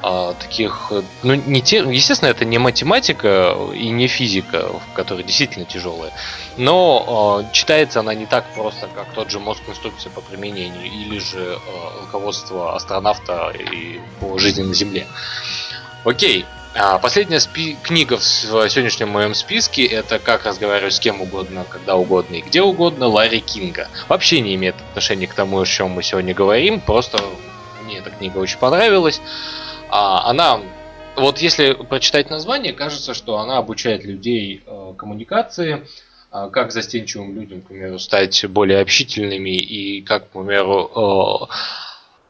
а, 0.00 0.34
таких, 0.34 0.92
ну 1.24 1.34
не 1.34 1.60
те, 1.60 1.78
естественно, 1.78 2.28
это 2.28 2.44
не 2.44 2.58
математика 2.58 3.56
и 3.74 3.88
не 3.88 4.06
физика, 4.06 4.70
которая 4.94 5.24
действительно 5.24 5.64
тяжелая, 5.64 6.12
но 6.56 7.42
а, 7.42 7.52
читается 7.52 8.00
она 8.00 8.14
не 8.14 8.26
так 8.26 8.44
просто, 8.54 8.88
как 8.94 9.12
тот 9.12 9.30
же 9.30 9.40
мозг 9.40 9.62
инструкции 9.66 10.08
по 10.08 10.20
применению 10.20 10.84
или 10.84 11.18
же 11.18 11.58
а, 11.58 12.00
руководство 12.02 12.76
астронавта 12.76 13.50
и 13.50 14.00
по 14.20 14.38
жизни 14.38 14.62
на 14.62 14.74
Земле. 14.74 15.06
Окей, 16.04 16.46
последняя 17.02 17.40
спи- 17.40 17.76
книга 17.82 18.16
в 18.16 18.24
сегодняшнем 18.24 19.08
моем 19.08 19.34
списке 19.34 19.84
это 19.86 20.18
«Как 20.18 20.44
разговаривать 20.44 20.94
с 20.94 21.00
кем 21.00 21.20
угодно, 21.20 21.64
когда 21.68 21.96
угодно 21.96 22.36
и 22.36 22.40
где 22.40 22.62
угодно» 22.62 23.06
Ларри 23.06 23.40
Кинга. 23.40 23.88
Вообще 24.08 24.40
не 24.40 24.54
имеет 24.54 24.76
отношения 24.90 25.26
к 25.26 25.34
тому, 25.34 25.60
о 25.60 25.66
чем 25.66 25.90
мы 25.90 26.02
сегодня 26.02 26.34
говорим, 26.34 26.80
просто 26.80 27.18
мне 27.84 27.98
эта 27.98 28.10
книга 28.10 28.38
очень 28.38 28.58
понравилась. 28.58 29.20
А, 29.88 30.28
она, 30.28 30.60
вот 31.16 31.38
если 31.38 31.72
прочитать 31.72 32.30
название, 32.30 32.72
кажется, 32.72 33.14
что 33.14 33.38
она 33.38 33.56
обучает 33.56 34.04
людей 34.04 34.62
э, 34.66 34.92
коммуникации, 34.96 35.86
э, 36.30 36.50
как 36.52 36.72
застенчивым 36.72 37.34
людям, 37.34 37.62
к 37.62 37.68
примеру, 37.68 37.98
стать 37.98 38.44
более 38.46 38.80
общительными 38.80 39.56
и 39.56 40.02
как, 40.02 40.28
к 40.28 40.32
примеру, 40.32 41.48
э, 41.50 41.54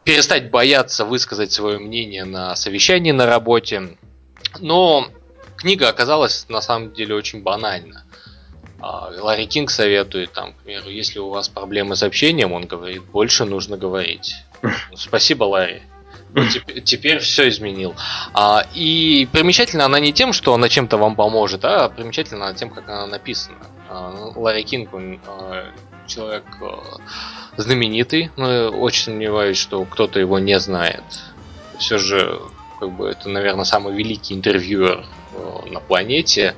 перестать 0.04 0.50
бояться 0.50 1.04
высказать 1.04 1.52
свое 1.52 1.78
мнение 1.78 2.24
на 2.24 2.54
совещании 2.54 3.10
на 3.10 3.26
работе. 3.26 3.96
Но 4.60 5.08
книга 5.56 5.88
оказалась 5.88 6.46
на 6.48 6.60
самом 6.60 6.92
деле 6.92 7.14
очень 7.14 7.42
банальна. 7.42 8.04
А, 8.80 9.10
Ларри 9.20 9.46
Кинг 9.46 9.70
советует, 9.70 10.32
там, 10.32 10.52
к 10.52 10.56
примеру, 10.56 10.88
если 10.88 11.18
у 11.18 11.30
вас 11.30 11.48
проблемы 11.48 11.96
с 11.96 12.02
общением, 12.02 12.52
он 12.52 12.66
говорит, 12.66 13.02
больше 13.04 13.44
нужно 13.44 13.76
говорить. 13.76 14.34
Спасибо, 14.94 15.44
Ларри. 15.44 15.82
Теперь, 16.52 16.82
теперь 16.82 17.18
все 17.18 17.48
изменил. 17.48 17.94
А, 18.34 18.66
и 18.74 19.26
примечательно 19.32 19.86
она 19.86 19.98
не 19.98 20.12
тем, 20.12 20.32
что 20.32 20.54
она 20.54 20.68
чем-то 20.68 20.98
вам 20.98 21.16
поможет, 21.16 21.64
а 21.64 21.88
примечательно 21.88 22.52
тем, 22.54 22.70
как 22.70 22.88
она 22.88 23.06
написана. 23.06 23.66
А, 23.88 24.32
Ларри 24.36 24.62
Кинг, 24.62 24.92
он 24.92 25.20
а, 25.26 25.72
человек 26.06 26.44
знаменитый, 27.56 28.30
но 28.36 28.68
очень 28.68 29.04
сомневаюсь, 29.04 29.58
что 29.58 29.84
кто-то 29.84 30.20
его 30.20 30.38
не 30.38 30.58
знает. 30.60 31.02
Все 31.78 31.98
же, 31.98 32.40
как 32.78 32.90
бы, 32.92 33.08
это, 33.08 33.28
наверное, 33.28 33.64
самый 33.64 33.94
великий 33.94 34.34
интервьюер 34.34 35.04
а, 35.34 35.66
на 35.66 35.80
планете. 35.80 36.54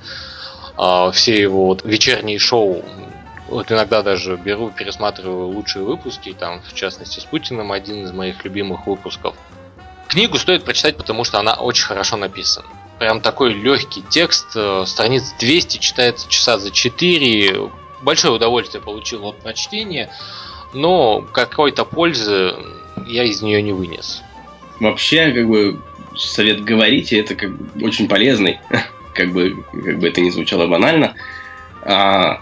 А, 0.76 1.10
все 1.10 1.40
его 1.40 1.66
вот 1.66 1.84
вечерние 1.84 2.38
шоу 2.38 2.84
вот 3.50 3.72
иногда 3.72 4.02
даже 4.02 4.36
беру, 4.36 4.70
пересматриваю 4.70 5.48
лучшие 5.48 5.84
выпуски, 5.84 6.32
там, 6.38 6.62
в 6.62 6.72
частности, 6.72 7.18
с 7.18 7.24
Путиным 7.24 7.72
один 7.72 8.04
из 8.04 8.12
моих 8.12 8.44
любимых 8.44 8.86
выпусков. 8.86 9.34
Книгу 10.08 10.38
стоит 10.38 10.64
прочитать, 10.64 10.96
потому 10.96 11.24
что 11.24 11.40
она 11.40 11.54
очень 11.54 11.84
хорошо 11.84 12.16
написана. 12.16 12.66
Прям 12.98 13.20
такой 13.20 13.52
легкий 13.52 14.02
текст, 14.08 14.48
э, 14.54 14.84
страниц 14.86 15.34
200, 15.38 15.78
читается 15.78 16.28
часа 16.28 16.58
за 16.58 16.70
4. 16.70 17.70
Большое 18.02 18.34
удовольствие 18.34 18.82
получил 18.82 19.26
от 19.26 19.40
прочтения, 19.40 20.10
но 20.72 21.22
какой-то 21.22 21.84
пользы 21.84 22.54
я 23.06 23.24
из 23.24 23.42
нее 23.42 23.62
не 23.62 23.72
вынес. 23.72 24.22
Вообще, 24.78 25.32
как 25.32 25.48
бы, 25.48 25.80
совет 26.16 26.62
говорите, 26.62 27.18
это 27.18 27.34
как 27.34 27.56
бы 27.56 27.84
очень 27.84 28.08
полезный, 28.08 28.58
как 29.14 29.32
бы, 29.32 29.64
как 29.72 29.98
бы 29.98 30.08
это 30.08 30.20
ни 30.20 30.30
звучало 30.30 30.66
банально. 30.66 31.14
А, 31.82 32.40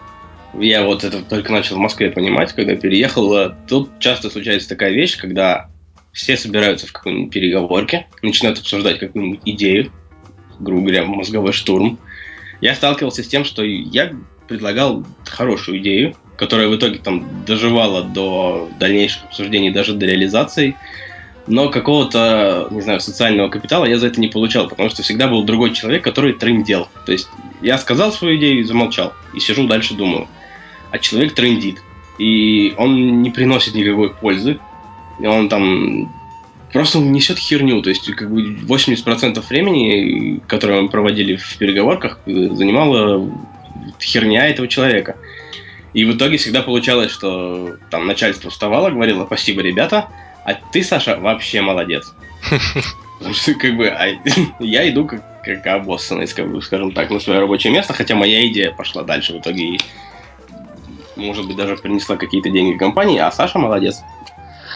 я 0.55 0.85
вот 0.85 1.05
это 1.05 1.23
только 1.23 1.53
начал 1.53 1.77
в 1.77 1.81
Москве 1.81 2.11
понимать, 2.11 2.53
когда 2.53 2.75
переехал. 2.77 3.53
Тут 3.69 3.99
часто 3.99 4.31
случается 4.31 4.69
такая 4.69 4.93
вещь, 4.93 5.19
когда 5.19 5.69
все 6.13 6.37
собираются 6.37 6.87
в 6.87 6.93
какой-нибудь 6.93 7.33
переговорке, 7.33 8.07
начинают 8.23 8.59
обсуждать 8.59 8.99
какую-нибудь 8.99 9.41
идею, 9.45 9.93
грубо 10.59 10.83
говоря, 10.83 11.05
мозговой 11.05 11.53
штурм. 11.53 11.99
Я 12.61 12.75
сталкивался 12.75 13.23
с 13.23 13.29
тем, 13.29 13.45
что 13.45 13.63
я 13.63 14.13
предлагал 14.49 15.05
хорошую 15.25 15.79
идею, 15.79 16.17
которая 16.37 16.69
в 16.69 16.77
итоге 16.77 16.99
там 16.99 17.45
доживала 17.45 18.03
до 18.03 18.69
дальнейших 18.81 19.25
обсуждений, 19.25 19.71
даже 19.71 19.95
до 19.95 20.07
реализации, 20.07 20.77
но 21.49 21.71
какого-то, 21.71 22.69
не 22.71 22.81
знаю, 22.81 23.01
социального 23.01 23.49
капитала 23.49 23.85
я 23.85 23.99
за 23.99 24.07
это 24.09 24.21
не 24.21 24.29
получал, 24.29 24.69
потому 24.69 24.91
что 24.91 25.03
всегда 25.03 25.29
был 25.29 25.45
другой 25.45 25.73
человек, 25.73 26.05
который 26.05 26.35
трендел. 26.35 26.89
То 27.07 27.13
есть 27.13 27.29
я 27.63 27.79
сказал 27.79 28.13
свою 28.13 28.37
идею 28.37 28.61
и 28.61 28.65
замолчал, 28.65 29.15
и 29.35 29.41
сижу 29.41 29.67
дальше 29.67 29.95
думаю. 29.95 30.29
А 30.91 30.99
человек 30.99 31.35
трендит, 31.35 31.83
и 32.19 32.75
он 32.77 33.23
не 33.23 33.31
приносит 33.31 33.75
никакой 33.75 34.11
пользы, 34.11 34.59
и 35.21 35.27
он 35.27 35.49
там 35.49 36.13
просто 36.73 36.99
несет 36.99 37.39
херню. 37.39 37.83
То 37.83 37.91
есть, 37.91 38.11
как 38.13 38.31
бы 38.31 38.55
80% 38.55 39.43
времени, 39.49 40.41
которое 40.47 40.83
мы 40.83 40.89
проводили 40.89 41.37
в 41.37 41.57
переговорках, 41.57 42.21
занимала 42.27 43.31
херня 44.01 44.49
этого 44.49 44.69
человека. 44.69 45.17
И 45.95 46.05
в 46.05 46.17
итоге 46.17 46.37
всегда 46.37 46.63
получалось, 46.63 47.11
что 47.11 47.77
там 47.91 48.07
начальство 48.07 48.51
вставало, 48.51 48.91
говорило 48.91 49.25
спасибо, 49.25 49.63
ребята, 49.63 50.09
а 50.49 50.55
ты, 50.73 50.83
Саша, 50.83 51.17
вообще 51.17 51.61
молодец. 51.61 52.15
Потому 53.19 53.35
что, 53.35 53.55
как 53.55 53.77
бы, 53.77 53.89
а, 53.89 54.07
я 54.61 54.89
иду 54.89 55.07
как, 55.07 55.43
как 55.43 55.67
обоссанный, 55.67 56.27
скажем 56.27 56.93
так, 56.93 57.11
на 57.11 57.21
свое 57.21 57.41
рабочее 57.41 57.73
место, 57.73 57.93
хотя 57.93 58.15
моя 58.15 58.47
идея 58.49 58.73
пошла 58.73 59.03
дальше 59.03 59.35
в 59.35 59.41
итоге 59.41 59.75
и, 59.75 59.81
может 61.17 61.47
быть, 61.47 61.57
даже 61.57 61.77
принесла 61.77 62.17
какие-то 62.17 62.49
деньги 62.49 62.79
компании, 62.79 63.19
а 63.19 63.31
Саша 63.31 63.59
молодец. 63.59 64.01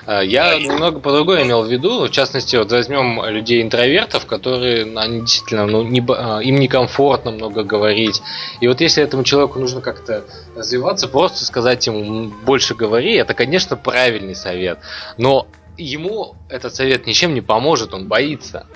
Э, 0.07 0.21
я 0.25 0.59
немного 0.59 1.01
по-другому 1.01 1.43
имел 1.43 1.63
в 1.63 1.73
виду, 1.73 2.07
в 2.07 2.11
частности, 2.11 2.57
вот 2.57 2.71
возьмем 2.71 3.25
людей 3.25 3.63
интровертов, 3.63 4.27
которые 4.27 4.93
они 4.99 5.21
действительно, 5.21 5.67
ну, 5.67 5.83
не, 5.85 6.01
э, 6.01 6.43
им 6.43 6.57
некомфортно 6.57 7.31
много 7.31 7.63
говорить. 7.63 8.21
И 8.61 8.69
вот 8.69 8.83
если 8.83 9.03
этому 9.03 9.25
человеку 9.25 9.59
нужно 9.59 9.81
как-то 9.81 10.25
развиваться, 10.55 11.09
просто 11.09 11.47
сказать 11.47 11.87
ему 11.87 12.31
больше 12.45 12.75
говори, 12.75 13.15
это, 13.15 13.33
конечно, 13.33 13.77
правильный 13.77 14.35
совет. 14.35 14.81
Но 15.17 15.47
ему 15.77 16.37
этот 16.49 16.75
совет 16.75 17.07
ничем 17.07 17.35
не 17.35 17.41
поможет, 17.41 17.95
он 17.95 18.09
боится. 18.09 18.67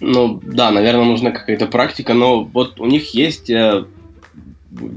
Ну 0.00 0.40
да, 0.44 0.70
наверное, 0.70 1.04
нужна 1.04 1.30
какая-то 1.30 1.66
практика, 1.66 2.14
но 2.14 2.44
вот 2.44 2.78
у 2.78 2.86
них 2.86 3.14
есть 3.14 3.50
э, 3.50 3.84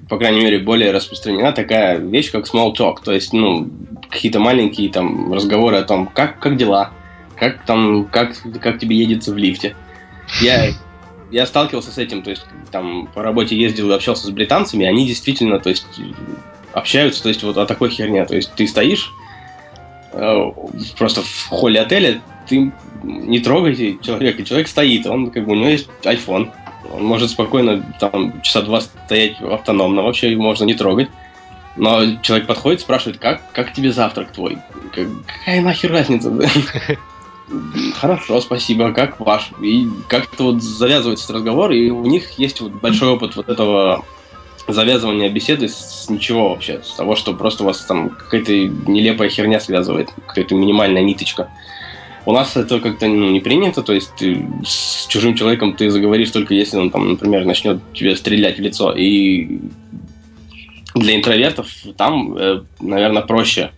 по 0.10 0.18
крайней 0.18 0.42
мере, 0.42 0.60
более 0.60 0.92
распространена 0.92 1.54
такая 1.54 1.98
вещь, 1.98 2.32
как 2.32 2.46
small 2.46 2.76
talk, 2.76 2.98
то 3.04 3.12
есть, 3.12 3.34
ну, 3.34 3.70
какие-то 4.10 4.40
маленькие 4.40 4.92
там 4.92 5.34
разговоры 5.34 5.78
о 5.78 5.84
том, 5.84 6.08
как, 6.08 6.40
как 6.40 6.58
дела, 6.58 6.92
как 7.36 7.64
там, 7.66 8.06
как, 8.06 8.34
как 8.62 8.80
тебе 8.80 8.98
едется 8.98 9.34
в 9.34 9.38
лифте. 9.38 9.76
Я, 10.42 10.72
я 11.32 11.46
сталкивался 11.46 11.92
с 11.92 11.98
этим, 11.98 12.22
то 12.22 12.30
есть, 12.30 12.46
там, 12.72 13.08
по 13.08 13.24
работе 13.24 13.58
ездил 13.58 13.90
и 13.92 13.94
общался 13.94 14.28
с 14.28 14.30
британцами, 14.30 14.86
они 14.86 15.08
действительно, 15.08 15.60
то 15.60 15.70
есть, 15.70 15.86
общаются, 16.74 17.24
то 17.24 17.30
есть, 17.30 17.44
вот 17.44 17.58
о 17.58 17.66
такой 17.66 17.90
херне, 17.90 18.26
то 18.26 18.36
есть, 18.36 18.54
ты 18.54 18.68
стоишь 18.68 19.12
просто 20.12 21.21
в 21.21 21.47
холле 21.50 21.82
отеля, 21.82 22.21
ты 22.47 22.71
не 23.04 23.39
трогайте 23.39 23.97
человека, 24.02 24.43
человек 24.43 24.67
стоит, 24.67 25.06
он, 25.06 25.32
как 25.32 25.45
бы, 25.45 25.54
у 25.54 25.56
него 25.56 25.69
есть 25.69 25.89
iPhone, 26.04 26.52
он 26.91 27.04
может 27.04 27.30
спокойно 27.30 27.84
там 28.00 28.41
часа 28.41 28.62
два 28.62 28.82
стоять 28.82 29.39
автономно, 29.41 30.04
вообще 30.04 30.36
можно 30.36 30.65
не 30.65 30.74
трогать. 30.74 31.10
Но 31.78 32.17
человек 32.21 32.47
подходит, 32.47 32.82
спрашивает, 32.82 33.17
как, 33.17 33.50
как 33.54 33.74
тебе 33.74 33.93
завтрак 33.93 34.34
твой? 34.34 34.58
Какая 34.93 35.62
нахер 35.62 35.91
разница? 35.91 36.30
Хорошо, 37.95 38.41
спасибо, 38.41 38.91
как 38.91 39.19
ваш? 39.19 39.52
И 39.62 39.88
как-то 40.10 40.43
вот 40.52 40.62
завязывается 40.62 41.32
разговор, 41.32 41.71
и 41.71 41.89
у 41.89 42.06
них 42.06 42.32
есть 42.38 42.60
вот 42.60 42.74
большой 42.74 43.10
опыт 43.10 43.38
вот 43.38 43.47
этого 43.47 44.04
завязывания 44.67 45.30
беседы 45.30 45.67
с 45.67 46.08
ничего 46.10 46.50
вообще, 46.50 46.82
с 46.84 46.93
того, 46.93 47.15
что 47.15 47.34
просто 47.34 47.63
вас 47.63 47.84
там 47.86 48.10
какая-то 48.10 48.52
нелепая 48.52 49.30
херня 49.30 49.60
связывает, 49.60 50.10
какая-то 50.28 50.56
минимальная 50.56 51.04
ниточка. 51.04 51.50
У 52.26 52.34
нас 52.34 52.56
это 52.56 52.80
как-то 52.80 53.08
ну, 53.08 53.32
не 53.32 53.39
принято, 53.39 53.82
то 53.82 53.93
есть 53.93 54.12
ты 54.15 54.45
с 54.63 55.08
чужим 55.08 55.36
человеком 55.36 55.76
ты 55.76 55.89
заговоришь 55.89 56.30
только 56.30 56.54
если 56.54 56.78
он 56.78 56.91
там, 56.91 57.10
например, 57.10 57.45
начнет 57.45 57.82
тебе 57.93 58.15
стрелять 58.15 58.58
в 58.58 58.62
лицо. 58.62 58.93
И 58.95 59.60
для 60.93 61.15
интровертов 61.15 61.67
там, 61.97 62.38
э, 62.38 62.62
наверное, 62.80 63.24
проще 63.24 63.71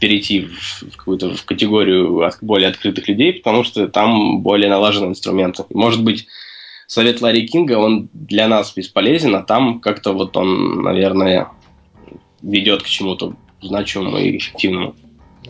перейти 0.00 0.40
в, 0.40 0.96
какую-то 0.96 1.34
в 1.34 1.44
категорию 1.44 2.30
более 2.40 2.68
открытых 2.68 3.08
людей, 3.08 3.34
потому 3.34 3.64
что 3.64 3.88
там 3.88 4.40
более 4.40 4.70
налажены 4.70 5.06
инструменты. 5.06 5.64
Может 5.70 6.02
быть, 6.02 6.26
совет 6.88 7.20
Ларри 7.20 7.46
Кинга, 7.46 7.78
он 7.78 8.08
для 8.12 8.48
нас 8.48 8.72
бесполезен, 8.74 9.36
а 9.36 9.42
там 9.42 9.78
как-то 9.78 10.12
вот 10.12 10.36
он, 10.36 10.82
наверное, 10.82 11.48
ведет 12.42 12.82
к 12.82 12.86
чему-то 12.86 13.34
значимому 13.60 14.18
и 14.18 14.38
эффективному. 14.38 14.96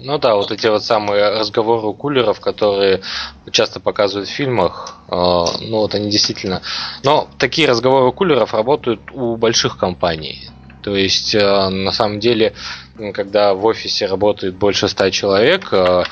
Ну 0.01 0.19
да, 0.19 0.35
вот 0.37 0.51
эти 0.51 0.67
вот 0.67 0.85
самые 0.85 1.31
разговоры 1.41 1.87
у 1.87 1.95
кулеров, 1.95 2.41
которые 2.41 3.03
часто 3.51 3.81
показывают 3.81 4.29
в 4.29 4.33
фильмах, 4.33 4.97
э, 5.09 5.13
ну 5.13 5.79
вот 5.79 5.95
они 5.95 6.11
действительно... 6.11 6.63
Но 7.05 7.29
такие 7.39 7.69
разговоры 7.69 8.07
у 8.07 8.13
кулеров 8.13 8.53
работают 8.53 9.01
у 9.13 9.37
больших 9.37 9.79
компаний. 9.79 10.51
То 10.83 10.97
есть, 10.97 11.35
э, 11.35 11.69
на 11.69 11.93
самом 11.93 12.21
деле, 12.21 12.55
когда 13.15 13.55
в 13.55 13.65
офисе 13.65 14.07
работает 14.07 14.57
больше 14.57 14.89
ста 14.89 15.11
человек, 15.11 15.69
э, 15.73 16.05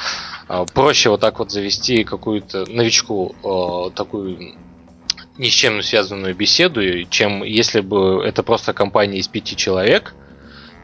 проще 0.75 1.11
вот 1.11 1.21
так 1.21 1.39
вот 1.39 1.51
завести 1.51 2.05
какую-то 2.05 2.67
новичку 2.71 3.35
такую 3.97 4.55
ни 5.39 5.49
с 5.49 5.53
чем 5.53 5.83
связанную 5.83 6.35
беседу, 6.35 7.05
чем 7.11 7.43
если 7.43 7.81
бы 7.81 8.23
это 8.25 8.43
просто 8.43 8.73
компания 8.73 9.19
из 9.19 9.29
пяти 9.29 9.57
человек– 9.57 10.15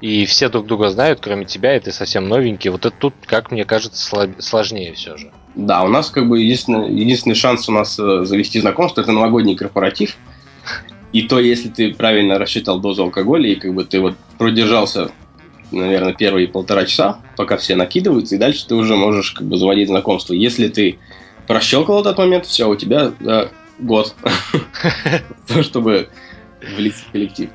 и 0.03 0.27
все 0.27 0.49
друг 0.49 0.67
друга 0.67 0.91
знают, 0.91 1.21
кроме 1.23 1.45
тебя, 1.45 1.77
и 1.77 1.81
ты 1.81 1.93
совсем 1.93 2.29
новенький. 2.29 2.71
Вот 2.71 2.85
это 2.85 2.95
тут, 2.99 3.15
как 3.25 3.53
мне 3.53 3.65
кажется, 3.65 4.05
сложнее 4.41 4.95
все 4.95 5.17
же. 5.17 5.31
Да, 5.55 5.85
у 5.85 5.89
нас 5.89 6.11
как 6.11 6.29
бы 6.29 6.41
единственный, 6.41 6.93
единственный 6.93 7.37
шанс 7.37 7.69
у 7.69 7.73
нас 7.73 8.01
э, 8.01 8.25
завести 8.25 8.61
знакомство 8.61 9.01
это 9.01 9.13
новогодний 9.13 9.55
корпоратив. 9.55 10.17
И 11.13 11.23
то, 11.23 11.39
если 11.39 11.69
ты 11.69 11.95
правильно 11.95 12.41
рассчитал 12.41 12.81
дозу 12.81 13.05
алкоголя, 13.05 13.49
и 13.49 13.55
как 13.55 13.75
бы 13.75 13.85
ты 13.85 14.01
вот 14.01 14.17
продержался, 14.39 15.13
наверное, 15.71 16.15
первые 16.15 16.49
полтора 16.49 16.85
часа, 16.85 17.21
пока 17.37 17.57
все 17.57 17.77
накидываются, 17.77 18.35
и 18.35 18.39
дальше 18.39 18.67
ты 18.67 18.75
уже 18.75 18.97
можешь 18.97 19.31
как 19.31 19.47
бы 19.47 19.57
заводить 19.57 19.87
знакомство. 19.87 20.35
Если 20.35 20.67
ты 20.67 20.99
прощелкал 21.47 22.01
этот 22.01 22.19
момент, 22.19 22.47
все, 22.47 22.69
у 22.69 22.75
тебя 22.75 23.13
да, 23.21 23.51
год, 23.83 24.15
чтобы 25.63 26.09
влиться 26.77 27.05
в 27.05 27.13
коллектив. 27.13 27.51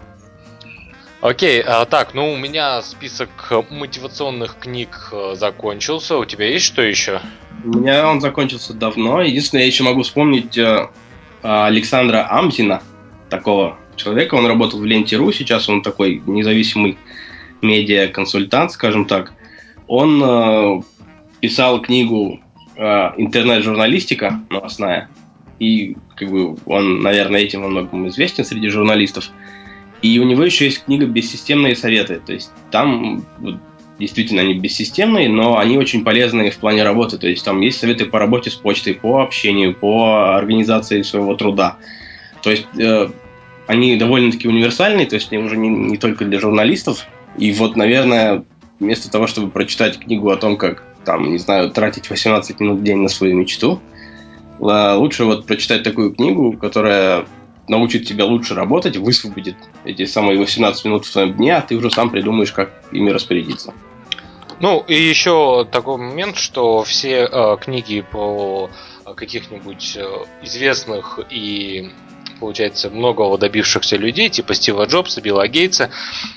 Окей, 1.21 1.61
а, 1.61 1.85
так, 1.85 2.13
ну 2.13 2.31
у 2.31 2.37
меня 2.37 2.81
список 2.83 3.29
мотивационных 3.71 4.57
книг 4.59 5.09
э, 5.11 5.33
закончился. 5.35 6.17
У 6.17 6.25
тебя 6.25 6.47
есть 6.47 6.65
что 6.65 6.83
еще? 6.83 7.21
У 7.63 7.79
меня 7.79 8.07
он 8.07 8.21
закончился 8.21 8.73
давно. 8.73 9.21
Единственное, 9.21 9.63
я 9.63 9.67
еще 9.67 9.83
могу 9.83 10.03
вспомнить 10.03 10.55
э, 10.57 10.87
Александра 11.41 12.27
Амзина, 12.29 12.83
такого 13.29 13.77
человека. 13.95 14.35
Он 14.35 14.45
работал 14.45 14.79
в 14.79 14.85
Ленте.ру, 14.85 15.31
сейчас 15.31 15.67
он 15.69 15.81
такой 15.81 16.21
независимый 16.25 16.97
медиа-консультант, 17.61 18.71
скажем 18.71 19.05
так. 19.05 19.33
Он 19.87 20.21
э, 20.23 20.81
писал 21.39 21.81
книгу 21.81 22.39
э, 22.75 22.81
«Интернет-журналистика» 23.17 24.41
новостная. 24.49 25.09
И 25.59 25.95
как 26.15 26.29
бы 26.29 26.55
он, 26.65 27.01
наверное, 27.01 27.41
этим 27.41 27.61
во 27.61 27.69
многом 27.69 28.07
известен 28.09 28.45
среди 28.45 28.69
журналистов. 28.69 29.31
И 30.01 30.19
у 30.19 30.23
него 30.23 30.43
еще 30.43 30.65
есть 30.65 30.85
книга 30.85 31.05
«Бессистемные 31.05 31.75
советы». 31.75 32.21
То 32.23 32.33
есть 32.33 32.51
там 32.69 33.25
вот, 33.39 33.55
действительно 33.99 34.41
они 34.41 34.53
бессистемные, 34.53 35.29
но 35.29 35.57
они 35.57 35.77
очень 35.77 36.03
полезные 36.03 36.51
в 36.51 36.57
плане 36.57 36.83
работы. 36.83 37.17
То 37.17 37.27
есть 37.27 37.43
там 37.43 37.61
есть 37.61 37.79
советы 37.79 38.05
по 38.05 38.19
работе 38.19 38.49
с 38.49 38.55
почтой, 38.55 38.93
по 38.93 39.21
общению, 39.21 39.73
по 39.73 40.35
организации 40.35 41.01
своего 41.01 41.35
труда. 41.35 41.77
То 42.43 42.51
есть 42.51 42.67
э, 42.77 43.09
они 43.65 43.97
довольно-таки 43.97 44.47
универсальные, 44.47 45.07
то 45.07 45.15
есть 45.15 45.31
они 45.31 45.43
уже 45.43 45.57
не, 45.57 45.69
не 45.69 45.97
только 45.97 46.25
для 46.25 46.39
журналистов. 46.39 47.05
И 47.37 47.51
вот, 47.51 47.75
наверное, 47.75 48.43
вместо 48.79 49.11
того, 49.11 49.27
чтобы 49.27 49.49
прочитать 49.49 49.99
книгу 49.99 50.29
о 50.29 50.37
том, 50.37 50.57
как 50.57 50.83
там, 51.03 51.31
не 51.31 51.37
знаю, 51.37 51.71
тратить 51.71 52.09
18 52.09 52.59
минут 52.59 52.79
в 52.79 52.83
день 52.83 52.97
на 52.97 53.09
свою 53.09 53.35
мечту, 53.35 53.81
лучше 54.59 55.25
вот 55.25 55.45
прочитать 55.45 55.83
такую 55.83 56.13
книгу, 56.13 56.57
которая 56.57 57.25
научит 57.67 58.07
тебя 58.07 58.25
лучше 58.25 58.55
работать, 58.55 58.97
высвободит 58.97 59.55
эти 59.83 60.05
самые 60.05 60.39
18 60.39 60.85
минут 60.85 61.05
в 61.05 61.11
своем 61.11 61.33
дне, 61.33 61.55
а 61.55 61.61
ты 61.61 61.75
уже 61.75 61.91
сам 61.91 62.09
придумаешь, 62.09 62.51
как 62.51 62.71
ими 62.91 63.09
распорядиться. 63.09 63.73
Ну, 64.59 64.83
и 64.87 64.95
еще 64.95 65.67
такой 65.71 65.97
момент, 65.97 66.37
что 66.37 66.83
все 66.83 67.25
э, 67.25 67.57
книги 67.61 68.03
про 68.09 68.69
каких-нибудь 69.15 69.97
э, 69.97 70.05
известных 70.41 71.19
и 71.29 71.91
получается, 72.39 72.89
многого 72.89 73.37
добившихся 73.37 73.97
людей, 73.97 74.29
типа 74.29 74.53
Стива 74.53 74.85
Джобса, 74.85 75.21
Билла 75.21 75.47
Гейтса, 75.47 75.89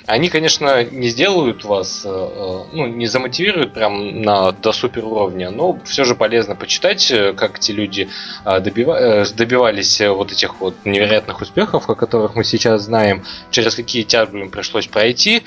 они, 0.07 0.29
конечно, 0.29 0.85
не 0.85 1.09
сделают 1.09 1.65
вас, 1.65 2.03
э, 2.05 2.09
э, 2.09 2.65
ну, 2.73 2.87
не 2.87 3.07
замотивируют 3.07 3.73
прям 3.73 4.23
на, 4.23 4.53
до 4.53 4.73
супер 4.73 5.05
уровня, 5.05 5.51
но 5.51 5.79
все 5.85 6.05
же 6.05 6.15
полезно 6.15 6.57
почитать, 6.57 7.11
э, 7.11 7.33
как 7.33 7.59
эти 7.59 7.73
люди 7.73 8.09
добива, 8.45 9.25
добивались 9.37 10.01
вот 10.01 10.33
этих 10.33 10.61
вот 10.61 10.75
невероятных 10.85 11.41
успехов, 11.41 11.89
о 11.89 11.95
которых 11.95 12.35
мы 12.35 12.45
сейчас 12.45 12.83
знаем, 12.83 13.25
через 13.51 13.75
какие 13.75 14.03
тяжбы 14.03 14.41
им 14.41 14.51
пришлось 14.51 14.87
пройти. 14.87 15.43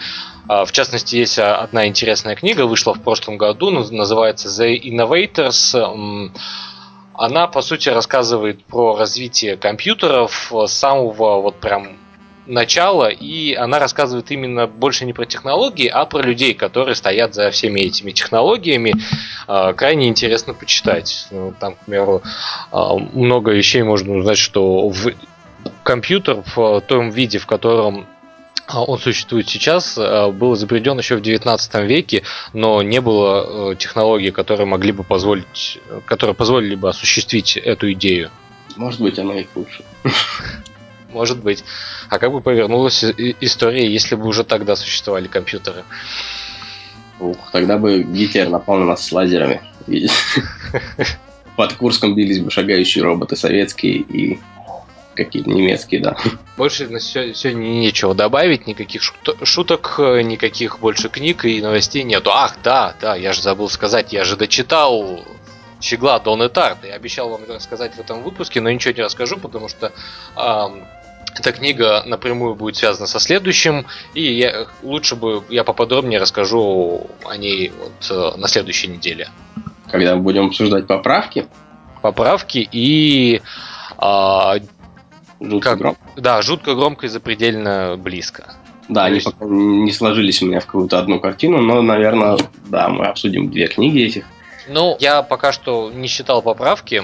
В 0.47 0.71
частности, 0.71 1.15
есть 1.15 1.39
одна 1.39 1.87
интересная 1.87 2.35
книга, 2.35 2.65
вышла 2.65 2.93
в 2.93 3.01
прошлом 3.01 3.37
году, 3.37 3.69
называется 3.69 4.49
The 4.49 4.77
Innovators 4.81 6.31
она, 7.15 7.47
по 7.47 7.61
сути, 7.61 7.89
рассказывает 7.89 8.63
про 8.65 8.95
развитие 8.95 9.57
компьютеров 9.57 10.51
с 10.51 10.71
самого 10.71 11.41
вот 11.41 11.59
прям 11.59 11.97
начала, 12.45 13.09
и 13.09 13.53
она 13.53 13.79
рассказывает 13.79 14.29
именно 14.31 14.67
больше 14.67 15.05
не 15.05 15.13
про 15.13 15.25
технологии, 15.25 15.87
а 15.87 16.05
про 16.05 16.21
людей, 16.21 16.53
которые 16.53 16.95
стоят 16.95 17.33
за 17.33 17.51
всеми 17.51 17.79
этими 17.81 18.11
технологиями. 18.11 18.93
А, 19.47 19.73
крайне 19.73 20.07
интересно 20.07 20.53
почитать. 20.53 21.27
Ну, 21.31 21.53
там, 21.59 21.75
к 21.75 21.85
примеру, 21.85 22.21
а, 22.71 22.95
много 22.95 23.51
вещей 23.51 23.83
можно 23.83 24.15
узнать, 24.15 24.37
что 24.37 24.89
в 24.89 25.13
компьютер 25.83 26.43
в 26.55 26.81
том 26.81 27.09
виде, 27.09 27.37
в 27.37 27.45
котором 27.45 28.07
он 28.67 28.99
существует 28.99 29.49
сейчас, 29.49 29.97
а, 29.97 30.29
был 30.29 30.53
изобретен 30.53 30.97
еще 30.97 31.15
в 31.15 31.21
19 31.21 31.85
веке, 31.85 32.23
но 32.53 32.81
не 32.81 33.01
было 33.01 33.71
э, 33.71 33.75
технологий, 33.75 34.31
которые 34.31 34.65
могли 34.65 34.91
бы 34.91 35.03
позволить, 35.03 35.79
которые 36.05 36.33
позволили 36.33 36.75
бы 36.75 36.89
осуществить 36.89 37.57
эту 37.57 37.91
идею. 37.93 38.31
Может 38.77 39.01
быть, 39.01 39.19
она 39.19 39.35
и 39.35 39.45
лучше. 39.55 39.83
Может 41.11 41.43
быть. 41.43 41.63
А 42.09 42.19
как 42.19 42.31
бы 42.31 42.41
повернулась 42.41 43.03
история, 43.03 43.91
если 43.91 44.15
бы 44.15 44.27
уже 44.27 44.43
тогда 44.43 44.75
существовали 44.75 45.27
компьютеры? 45.27 45.83
Ух, 47.19 47.37
тогда 47.51 47.77
бы 47.77 48.01
Гитлер 48.01 48.49
напал 48.49 48.77
на 48.77 48.85
нас 48.85 49.05
с 49.05 49.11
лазерами. 49.11 49.61
Под 51.55 51.73
Курском 51.73 52.15
бились 52.15 52.39
бы 52.39 52.49
шагающие 52.49 53.03
роботы 53.03 53.35
советские 53.35 53.97
и 53.97 54.39
какие-то 55.15 55.49
немецкие, 55.49 56.01
да. 56.01 56.17
Больше 56.57 56.87
на 56.87 56.99
сегодня 56.99 57.59
нечего 57.59 58.13
добавить, 58.13 58.67
никаких 58.67 59.01
шуток, 59.43 59.95
никаких 59.99 60.79
больше 60.79 61.09
книг 61.09 61.45
и 61.45 61.61
новостей 61.61 62.03
нету. 62.03 62.31
Ах, 62.31 62.57
да, 62.63 62.95
да, 62.99 63.15
я 63.15 63.33
же 63.33 63.41
забыл 63.41 63.69
сказать, 63.69 64.13
я 64.13 64.23
же 64.23 64.35
дочитал 64.35 65.23
Щегла 65.81 66.19
Дон 66.19 66.43
и 66.43 66.49
Тарт. 66.49 66.85
Я 66.85 66.95
обещал 66.95 67.29
вам 67.29 67.43
это 67.43 67.55
рассказать 67.55 67.95
в 67.95 67.99
этом 67.99 68.23
выпуске, 68.23 68.61
но 68.61 68.71
ничего 68.71 68.93
не 68.93 69.01
расскажу, 69.01 69.37
потому 69.37 69.67
что 69.67 69.91
эм, 70.35 70.85
эта 71.37 71.51
книга 71.51 72.03
напрямую 72.05 72.55
будет 72.55 72.77
связана 72.77 73.07
со 73.07 73.19
следующим, 73.19 73.85
и 74.13 74.33
я, 74.33 74.67
лучше 74.81 75.15
бы 75.15 75.43
я 75.49 75.63
поподробнее 75.63 76.19
расскажу 76.19 77.07
о 77.25 77.37
ней 77.37 77.71
вот, 77.77 78.09
э, 78.09 78.37
на 78.37 78.47
следующей 78.47 78.87
неделе. 78.87 79.29
Когда 79.91 80.15
мы 80.15 80.21
будем 80.21 80.47
обсуждать 80.47 80.87
поправки? 80.87 81.47
Поправки 82.01 82.67
и 82.71 83.41
а, 83.97 84.55
Жутко 85.43 85.69
как, 85.69 85.79
громко? 85.79 86.01
Да, 86.15 86.41
жутко 86.41 86.75
громко 86.75 87.05
и 87.05 87.09
запредельно 87.09 87.95
близко. 87.97 88.55
Да, 88.89 89.05
они 89.05 89.15
есть... 89.15 89.25
пока 89.25 89.45
не 89.45 89.91
сложились 89.91 90.41
у 90.41 90.47
меня 90.47 90.59
в 90.59 90.65
какую-то 90.65 90.99
одну 90.99 91.19
картину, 91.19 91.61
но, 91.61 91.81
наверное, 91.81 92.37
да, 92.65 92.89
мы 92.89 93.05
обсудим 93.05 93.49
две 93.49 93.67
книги 93.67 94.03
этих. 94.03 94.25
Ну, 94.67 94.95
я 94.99 95.21
пока 95.23 95.51
что 95.51 95.91
не 95.93 96.07
считал 96.07 96.41
поправки, 96.41 97.01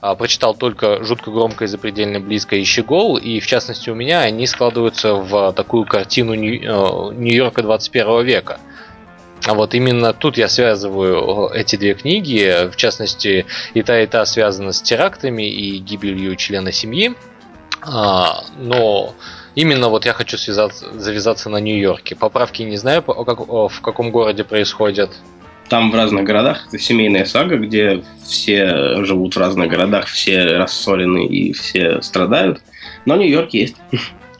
а, 0.00 0.14
прочитал 0.14 0.54
только 0.54 1.02
жутко 1.04 1.30
громко 1.30 1.64
и 1.64 1.66
запредельно 1.66 2.20
близко 2.20 2.56
и 2.56 2.64
Щегол, 2.64 3.16
и 3.16 3.40
в 3.40 3.46
частности 3.46 3.90
у 3.90 3.94
меня 3.94 4.20
они 4.20 4.46
складываются 4.46 5.14
в 5.14 5.52
такую 5.52 5.84
картину 5.84 6.34
э, 6.34 6.36
Нью-Йорка 6.36 7.62
21 7.62 8.24
века. 8.24 8.60
А 9.44 9.54
вот 9.54 9.74
именно 9.74 10.12
тут 10.12 10.38
я 10.38 10.48
связываю 10.48 11.50
э, 11.50 11.60
эти 11.60 11.76
две 11.76 11.94
книги, 11.94 12.68
в 12.70 12.76
частности 12.76 13.46
и 13.74 13.82
та, 13.82 14.00
и 14.00 14.06
та 14.06 14.24
связана 14.26 14.72
с 14.72 14.80
терактами 14.82 15.48
и 15.48 15.78
гибелью 15.78 16.36
члена 16.36 16.72
семьи. 16.72 17.14
А, 17.88 18.42
но 18.58 19.14
именно 19.54 19.88
вот 19.88 20.06
я 20.06 20.12
хочу 20.12 20.36
связаться, 20.36 20.86
завязаться 20.98 21.48
на 21.48 21.58
Нью-Йорке. 21.58 22.16
Поправки 22.16 22.62
не 22.62 22.76
знаю, 22.76 23.02
как, 23.02 23.40
в 23.40 23.80
каком 23.80 24.10
городе 24.10 24.44
происходят. 24.44 25.16
Там 25.68 25.90
в 25.90 25.94
разных 25.94 26.24
городах. 26.24 26.66
Это 26.68 26.78
семейная 26.78 27.24
сага, 27.24 27.56
где 27.56 28.02
все 28.24 29.04
живут 29.04 29.36
в 29.36 29.38
разных 29.38 29.68
городах, 29.68 30.06
все 30.06 30.42
рассорены 30.42 31.26
и 31.26 31.52
все 31.52 32.02
страдают. 32.02 32.60
Но 33.04 33.16
Нью-Йорк 33.16 33.50
есть. 33.50 33.76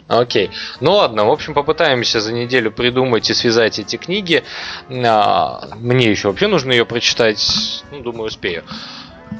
Окей. 0.08 0.50
Ну 0.80 0.92
ладно, 0.92 1.24
в 1.24 1.30
общем, 1.30 1.52
попытаемся 1.52 2.20
за 2.20 2.32
неделю 2.32 2.70
придумать 2.70 3.28
и 3.28 3.34
связать 3.34 3.78
эти 3.80 3.96
книги. 3.96 4.44
А, 4.88 5.68
мне 5.76 6.10
еще 6.10 6.28
вообще 6.28 6.46
нужно 6.46 6.70
ее 6.70 6.84
прочитать. 6.84 7.84
Ну, 7.90 8.00
думаю, 8.02 8.26
успею. 8.26 8.62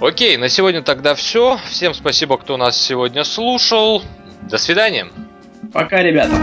Окей, 0.01 0.37
на 0.37 0.49
сегодня 0.49 0.83
тогда 0.83 1.15
все. 1.15 1.59
Всем 1.71 1.95
спасибо, 1.95 2.37
кто 2.37 2.57
нас 2.57 2.81
сегодня 2.81 3.25
слушал. 3.25 4.03
До 4.43 4.59
свидания. 4.59 5.07
Пока, 5.73 6.03
ребята. 6.03 6.35